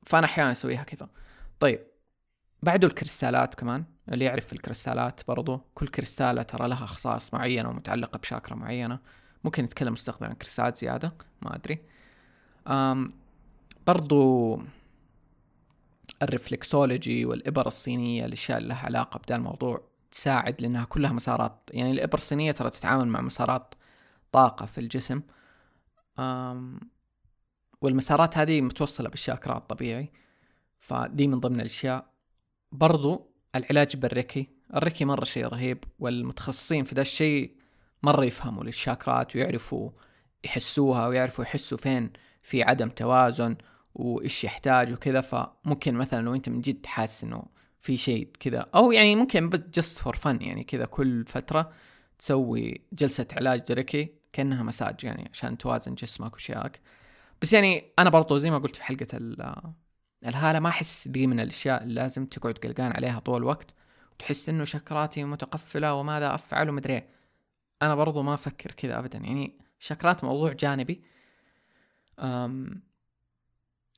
فأنا 0.06 0.26
أحيانا 0.26 0.52
أسويها 0.52 0.82
كذا. 0.82 1.08
طيب 1.60 1.86
بعده 2.62 2.86
الكريستالات 2.86 3.54
كمان 3.54 3.84
اللي 4.12 4.24
يعرف 4.24 4.52
الكريستالات 4.52 5.20
برضو. 5.28 5.60
كل 5.74 5.88
كريستالة 5.88 6.42
ترى 6.42 6.68
لها 6.68 6.86
خصائص 6.86 7.34
معينة 7.34 7.68
ومتعلقة 7.68 8.18
بشاكرا 8.18 8.56
معينة. 8.56 8.98
ممكن 9.44 9.64
نتكلم 9.64 9.92
مستقبلا 9.92 10.28
عن 10.28 10.34
كريستالات 10.34 10.76
زيادة 10.76 11.14
ما 11.42 11.56
أدري. 11.56 11.78
أم 12.66 13.12
برضو 13.86 14.62
ال 16.22 16.31
reflexology 16.31 17.24
والإبر 17.24 17.66
الصينية 17.66 18.24
الأشياء 18.24 18.58
اللي 18.58 18.68
لها 18.68 18.84
علاقة 18.84 19.18
بدا 19.18 19.36
الموضوع 19.36 19.88
تساعد 20.10 20.62
لأنها 20.62 20.84
كلها 20.84 21.12
مسارات. 21.12 21.70
يعني 21.70 21.90
الإبر 21.90 22.18
الصينية 22.18 22.52
ترى 22.52 22.70
تتعامل 22.70 23.08
مع 23.08 23.20
مسارات 23.20 23.74
طاقة 24.32 24.66
في 24.66 24.78
الجسم. 24.78 25.22
والمسارات 27.82 28.38
هذه 28.38 28.60
متوصلة 28.60 29.08
بالشاكرات 29.08 29.70
طبيعي. 29.70 30.12
فدي 30.78 31.28
من 31.28 31.40
ضمن 31.40 31.60
الأشياء. 31.60 32.12
برضو 32.72 33.30
العلاج 33.54 33.96
بالريكي. 33.96 34.48
الريكي 34.74 35.04
مرة 35.04 35.24
شيء 35.24 35.46
رهيب 35.46 35.84
والمتخصصين 35.98 36.84
في 36.84 36.94
ذا 36.94 37.02
الشيء 37.02 37.56
مرة 38.02 38.24
يفهموا 38.24 38.64
للشاكرات 38.64 39.36
ويعرفوا 39.36 39.90
يحسوها 40.44 41.06
ويعرفوا 41.06 41.44
يحسوا 41.44 41.78
فين 41.78 42.12
في 42.42 42.62
عدم 42.62 42.88
توازن 42.88 43.56
وإيش 43.94 44.44
يحتاج 44.44 44.92
وكذا. 44.92 45.20
فممكن 45.20 45.94
مثلا 45.94 46.22
لو 46.22 46.34
أنت 46.34 46.48
من 46.48 46.60
جد 46.60 46.86
حاسس 46.86 47.24
إنه 47.24 47.42
في 47.80 47.96
شيء 47.96 48.30
كذا 48.40 48.66
أو 48.74 48.92
يعني 48.92 49.16
ممكن 49.16 49.50
just 49.50 49.98
for 49.98 50.16
fun 50.16 50.42
يعني 50.42 50.64
كذا 50.64 50.84
كل 50.84 51.24
فترة 51.24 51.72
تسوي 52.18 52.80
جلسة 52.92 53.26
علاج 53.32 53.60
دريكي 53.60 54.17
كأنها 54.32 54.62
مساج 54.62 55.04
يعني 55.04 55.30
عشان 55.32 55.58
توازن 55.58 55.94
جسمك 55.94 56.34
وشياك 56.34 56.80
بس 57.42 57.52
يعني 57.52 57.84
أنا 57.98 58.10
برضو 58.10 58.38
زي 58.38 58.50
ما 58.50 58.58
قلت 58.58 58.76
في 58.76 58.82
حلقة 58.82 59.18
الهالة 60.24 60.58
ما 60.58 60.68
أحس 60.68 61.08
دي 61.08 61.26
من 61.26 61.40
الأشياء 61.40 61.82
اللي 61.82 61.94
لازم 61.94 62.26
تقعد 62.26 62.58
قلقان 62.58 62.92
عليها 62.92 63.18
طول 63.18 63.36
الوقت. 63.36 63.74
وتحس 64.12 64.48
إنه 64.48 64.64
شكراتي 64.64 65.24
متقفلة 65.24 65.94
وماذا 65.94 66.34
أفعل 66.34 66.68
ومدري 66.68 66.92
إيه. 66.92 67.08
أنا 67.82 67.94
برضو 67.94 68.22
ما 68.22 68.34
أفكر 68.34 68.70
كذا 68.72 68.98
أبدا. 68.98 69.18
يعني 69.18 69.58
شكرات 69.78 70.24
موضوع 70.24 70.52
جانبي. 70.52 71.02
أم 72.18 72.82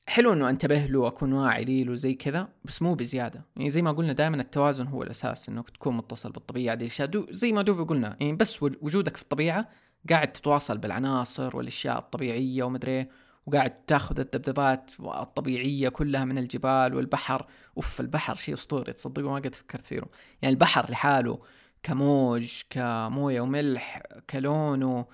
حلو 0.07 0.33
إنه 0.33 0.49
أنتبه 0.49 0.85
له 0.85 0.99
وأكون 0.99 1.33
واعي 1.33 1.83
له 1.83 1.95
زي 1.95 2.13
كذا 2.13 2.49
بس 2.63 2.81
مو 2.81 2.95
بزيادة. 2.95 3.45
يعني 3.55 3.69
زي 3.69 3.81
ما 3.81 3.91
قلنا 3.91 4.13
دائما 4.13 4.41
التوازن 4.41 4.87
هو 4.87 5.03
الأساس 5.03 5.49
إنك 5.49 5.69
تكون 5.69 5.97
متصل 5.97 6.31
بالطبيعة 6.31 6.75
دي 6.75 6.85
الأشياء. 6.85 7.25
زي 7.29 7.51
ما 7.51 7.61
دوب 7.61 7.89
قلنا 7.89 8.17
يعني 8.19 8.33
بس 8.33 8.63
وجودك 8.63 9.17
في 9.17 9.23
الطبيعة 9.23 9.69
قاعد 10.09 10.31
تتواصل 10.31 10.77
بالعناصر 10.77 11.57
والأشياء 11.57 11.99
الطبيعية 11.99 12.63
ومدري 12.63 12.91
إيه، 12.91 13.09
وقاعد 13.45 13.85
تاخذ 13.85 14.19
الذبذبات 14.19 14.91
الطبيعية 14.99 15.89
كلها 15.89 16.25
من 16.25 16.37
الجبال 16.37 16.95
والبحر. 16.95 17.47
أوف 17.77 17.99
البحر 18.01 18.35
شيء 18.35 18.53
أسطوري 18.53 18.93
تصدقوا 18.93 19.29
ما 19.29 19.35
قد 19.35 19.55
فكرت 19.55 19.85
فيه 19.85 19.95
يعني 20.41 20.53
البحر 20.53 20.91
لحاله 20.91 21.39
كموج 21.83 22.61
كموية 22.69 23.41
وملح 23.41 24.01
كلونه 24.29 25.05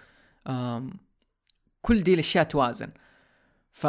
كل 1.82 2.04
دي 2.04 2.14
الأشياء 2.14 2.44
توازن. 2.44 2.90
ف 3.74 3.88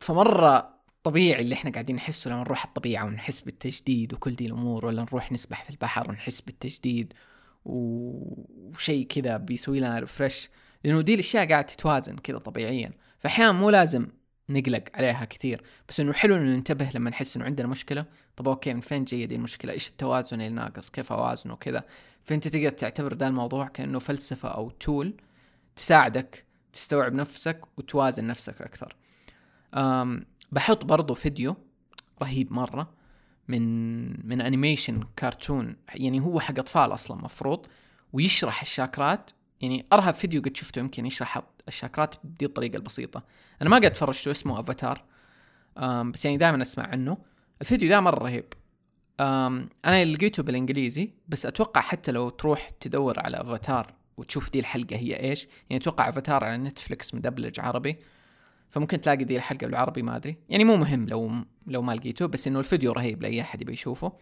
فمرة 0.00 0.78
طبيعي 1.02 1.42
اللي 1.42 1.54
إحنا 1.54 1.70
قاعدين 1.70 1.96
نحسه 1.96 2.30
لما 2.30 2.40
نروح 2.40 2.64
الطبيعة 2.64 3.04
ونحس 3.04 3.40
بالتجديد 3.40 4.14
وكل 4.14 4.34
دي 4.36 4.46
الأمور 4.46 4.86
ولا 4.86 5.02
نروح 5.02 5.32
نسبح 5.32 5.64
في 5.64 5.70
البحر 5.70 6.10
ونحس 6.10 6.40
بالتجديد. 6.40 7.12
وشيء 7.64 9.06
كذا 9.06 9.36
بيسوي 9.36 9.80
لنا 9.80 9.98
refresh 9.98 10.48
لأنه 10.84 11.00
دي 11.00 11.14
الأشياء 11.14 11.48
قاعدة 11.48 11.66
تتوازن 11.66 12.16
كذا 12.16 12.38
طبيعيا. 12.38 12.92
فاحيانا 13.18 13.52
مو 13.52 13.70
لازم 13.70 14.06
نقلق 14.48 14.84
عليها 14.94 15.24
كثير. 15.24 15.62
بس 15.88 16.00
إنه 16.00 16.12
حلو 16.12 16.36
إنه 16.36 16.56
ننتبه 16.56 16.90
لما 16.94 17.10
نحس 17.10 17.36
إنه 17.36 17.44
عندنا 17.44 17.68
مشكلة. 17.68 18.06
طب 18.36 18.48
okay 18.48 18.74
من 18.74 18.80
فين 18.80 19.04
جاية 19.04 19.24
دي 19.24 19.34
المشكلة؟ 19.34 19.72
إيش 19.72 19.88
التوازن 19.88 20.40
اللي 20.40 20.48
ناقص؟ 20.48 20.90
كيف 20.90 21.12
أوازنه 21.12 21.52
وكذا؟ 21.52 21.84
فأنت 22.24 22.48
تقدر 22.48 22.70
تعتبر 22.70 23.12
ده 23.12 23.28
الموضوع 23.28 23.68
كأنه 23.68 23.98
فلسفة 23.98 24.48
أو 24.48 24.70
tool 24.70 25.14
تساعدك 25.76 26.44
تستوعب 26.72 27.14
نفسك 27.14 27.60
وتوازن 27.78 28.26
نفسك 28.26 28.62
أكثر. 28.62 28.96
أم 29.74 30.26
بحط 30.52 30.84
برضو 30.84 31.14
فيديو 31.14 31.56
رهيب 32.22 32.52
مرة. 32.52 32.97
من 33.48 34.28
من 34.28 34.40
animation 34.40 35.02
كرتون 35.18 35.76
يعني 35.94 36.20
هو 36.20 36.40
حق 36.40 36.58
أطفال 36.58 36.94
أصلا 36.94 37.22
مفروض 37.22 37.66
ويشرح 38.12 38.60
الشاكرات. 38.60 39.30
يعني 39.60 39.86
أرهب 39.92 40.14
فيديو 40.14 40.42
قد 40.42 40.56
شفته 40.56 40.78
يمكن 40.78 41.06
يشرح 41.06 41.42
الشاكرات 41.68 42.14
بدي 42.24 42.44
الطريقة 42.44 42.76
البسيطة. 42.76 43.22
أنا 43.62 43.70
ما 43.70 43.76
قد 43.76 43.96
فرجته 43.96 44.30
اسمه 44.30 44.60
افاتار 44.60 45.04
بس 46.12 46.24
يعني 46.24 46.36
دائما 46.36 46.62
أسمع 46.62 46.86
عنه. 46.86 47.18
الفيديو 47.60 47.88
ده 47.88 48.00
مرة 48.00 48.18
رهيب. 48.18 48.44
أنا 49.20 50.04
لقيته 50.04 50.42
بالإنجليزي 50.42 51.10
بس 51.28 51.46
أتوقع 51.46 51.80
حتى 51.80 52.12
لو 52.12 52.28
تروح 52.28 52.68
تدور 52.80 53.20
على 53.20 53.36
افاتار 53.36 53.94
وتشوف 54.16 54.50
دي 54.50 54.60
الحلقة 54.60 54.96
هي 54.96 55.20
إيش 55.20 55.48
يعني 55.70 55.82
أتوقع 55.82 56.08
افاتار 56.08 56.44
على 56.44 56.56
نتفلكس 56.56 57.14
مدبلج 57.14 57.60
عربي. 57.60 57.98
فممكن 58.70 59.00
تلاقي 59.00 59.24
دي 59.24 59.36
الحلقة 59.36 59.66
بالعربي 59.66 60.02
ما 60.02 60.16
أدري. 60.16 60.36
يعني 60.48 60.64
مو 60.64 60.76
مهم 60.76 61.06
لو 61.06 61.32
لو 61.66 61.82
ما 61.82 61.92
لقيته 61.92 62.26
بس 62.26 62.46
إنه 62.46 62.58
الفيديو 62.58 62.92
رهيب 62.92 63.22
لأي 63.22 63.40
أحد 63.40 63.62
يبي 63.62 63.72
يشوفه. 63.72 64.12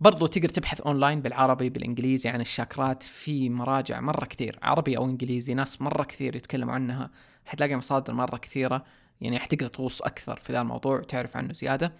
برضو 0.00 0.26
تقدر 0.26 0.48
تبحث 0.48 0.80
أونلاين 0.80 1.22
بالعربي 1.22 1.70
بالإنجليزي 1.70 2.28
عن 2.28 2.40
الشاكرات. 2.40 3.02
في 3.02 3.50
مراجع 3.50 4.00
مرة 4.00 4.24
كثير 4.24 4.58
عربي 4.62 4.96
أو 4.96 5.04
إنجليزي 5.04 5.54
ناس 5.54 5.82
مرة 5.82 6.04
كثير 6.04 6.36
يتكلموا 6.36 6.74
عنها. 6.74 7.10
حتلاقي 7.44 7.76
مصادر 7.76 8.14
مرة 8.14 8.36
كثيرة. 8.36 8.84
يعني 9.20 9.38
حتقدر 9.38 9.66
تغوص 9.66 10.02
أكثر 10.02 10.36
في 10.36 10.52
ذا 10.52 10.60
الموضوع 10.60 10.98
وتعرف 10.98 11.36
عنه 11.36 11.52
زيادة. 11.52 11.92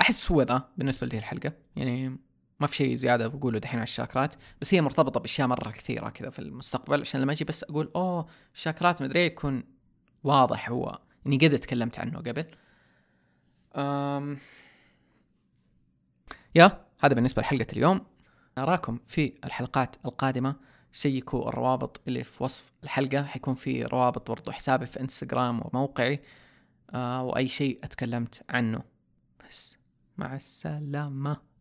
أحس 0.00 0.32
هو 0.32 0.42
ذا 0.42 0.68
بالنسبة 0.76 1.06
لهذه 1.06 1.18
الحلقة. 1.18 1.52
يعني 1.76 2.18
ما 2.60 2.66
في 2.66 2.76
شيء 2.76 2.94
زيادة 2.94 3.28
بقوله 3.28 3.58
دحين 3.58 3.78
على 3.78 3.84
الشاكرات 3.84 4.34
بس 4.60 4.74
هي 4.74 4.80
مرتبطة 4.80 5.20
بأشياء 5.20 5.48
مرة 5.48 5.70
كثيرة 5.70 6.08
كذا 6.08 6.30
في 6.30 6.38
المستقبل 6.38 7.00
عشان 7.00 7.20
لما 7.20 7.32
أجي 7.32 7.44
بس 7.44 7.64
أقول 7.64 7.90
أوه 7.96 8.26
الشاكرات 8.54 9.02
مدري 9.02 9.20
إيه، 9.20 9.26
يكون 9.26 9.64
واضح 10.24 10.70
هو. 10.70 10.98
إني 11.26 11.36
قد 11.36 11.58
تكلمت 11.58 11.98
عنه 11.98 12.18
قبل. 12.18 12.46
أم... 13.76 14.38
يا 16.54 16.84
هذا 17.00 17.14
بالنسبة 17.14 17.42
لحلقة 17.42 17.66
اليوم. 17.72 18.06
نراكم 18.58 18.98
في 19.06 19.34
الحلقات 19.44 19.96
القادمة. 20.04 20.56
شيكوا 20.92 21.48
الروابط 21.48 22.00
اللي 22.08 22.24
في 22.24 22.44
وصف 22.44 22.72
الحلقة. 22.84 23.22
حيكون 23.22 23.54
في 23.54 23.82
روابط 23.82 24.30
برضو 24.30 24.50
حسابي 24.50 24.86
في 24.86 25.00
إنستغرام 25.00 25.60
وموقعي. 25.64 26.22
آه 26.90 27.22
وأي 27.22 27.48
شيء 27.48 27.78
أتكلمت 27.84 28.42
عنه. 28.48 28.82
بس 29.48 29.78
مع 30.18 30.34
السلامة. 30.36 31.53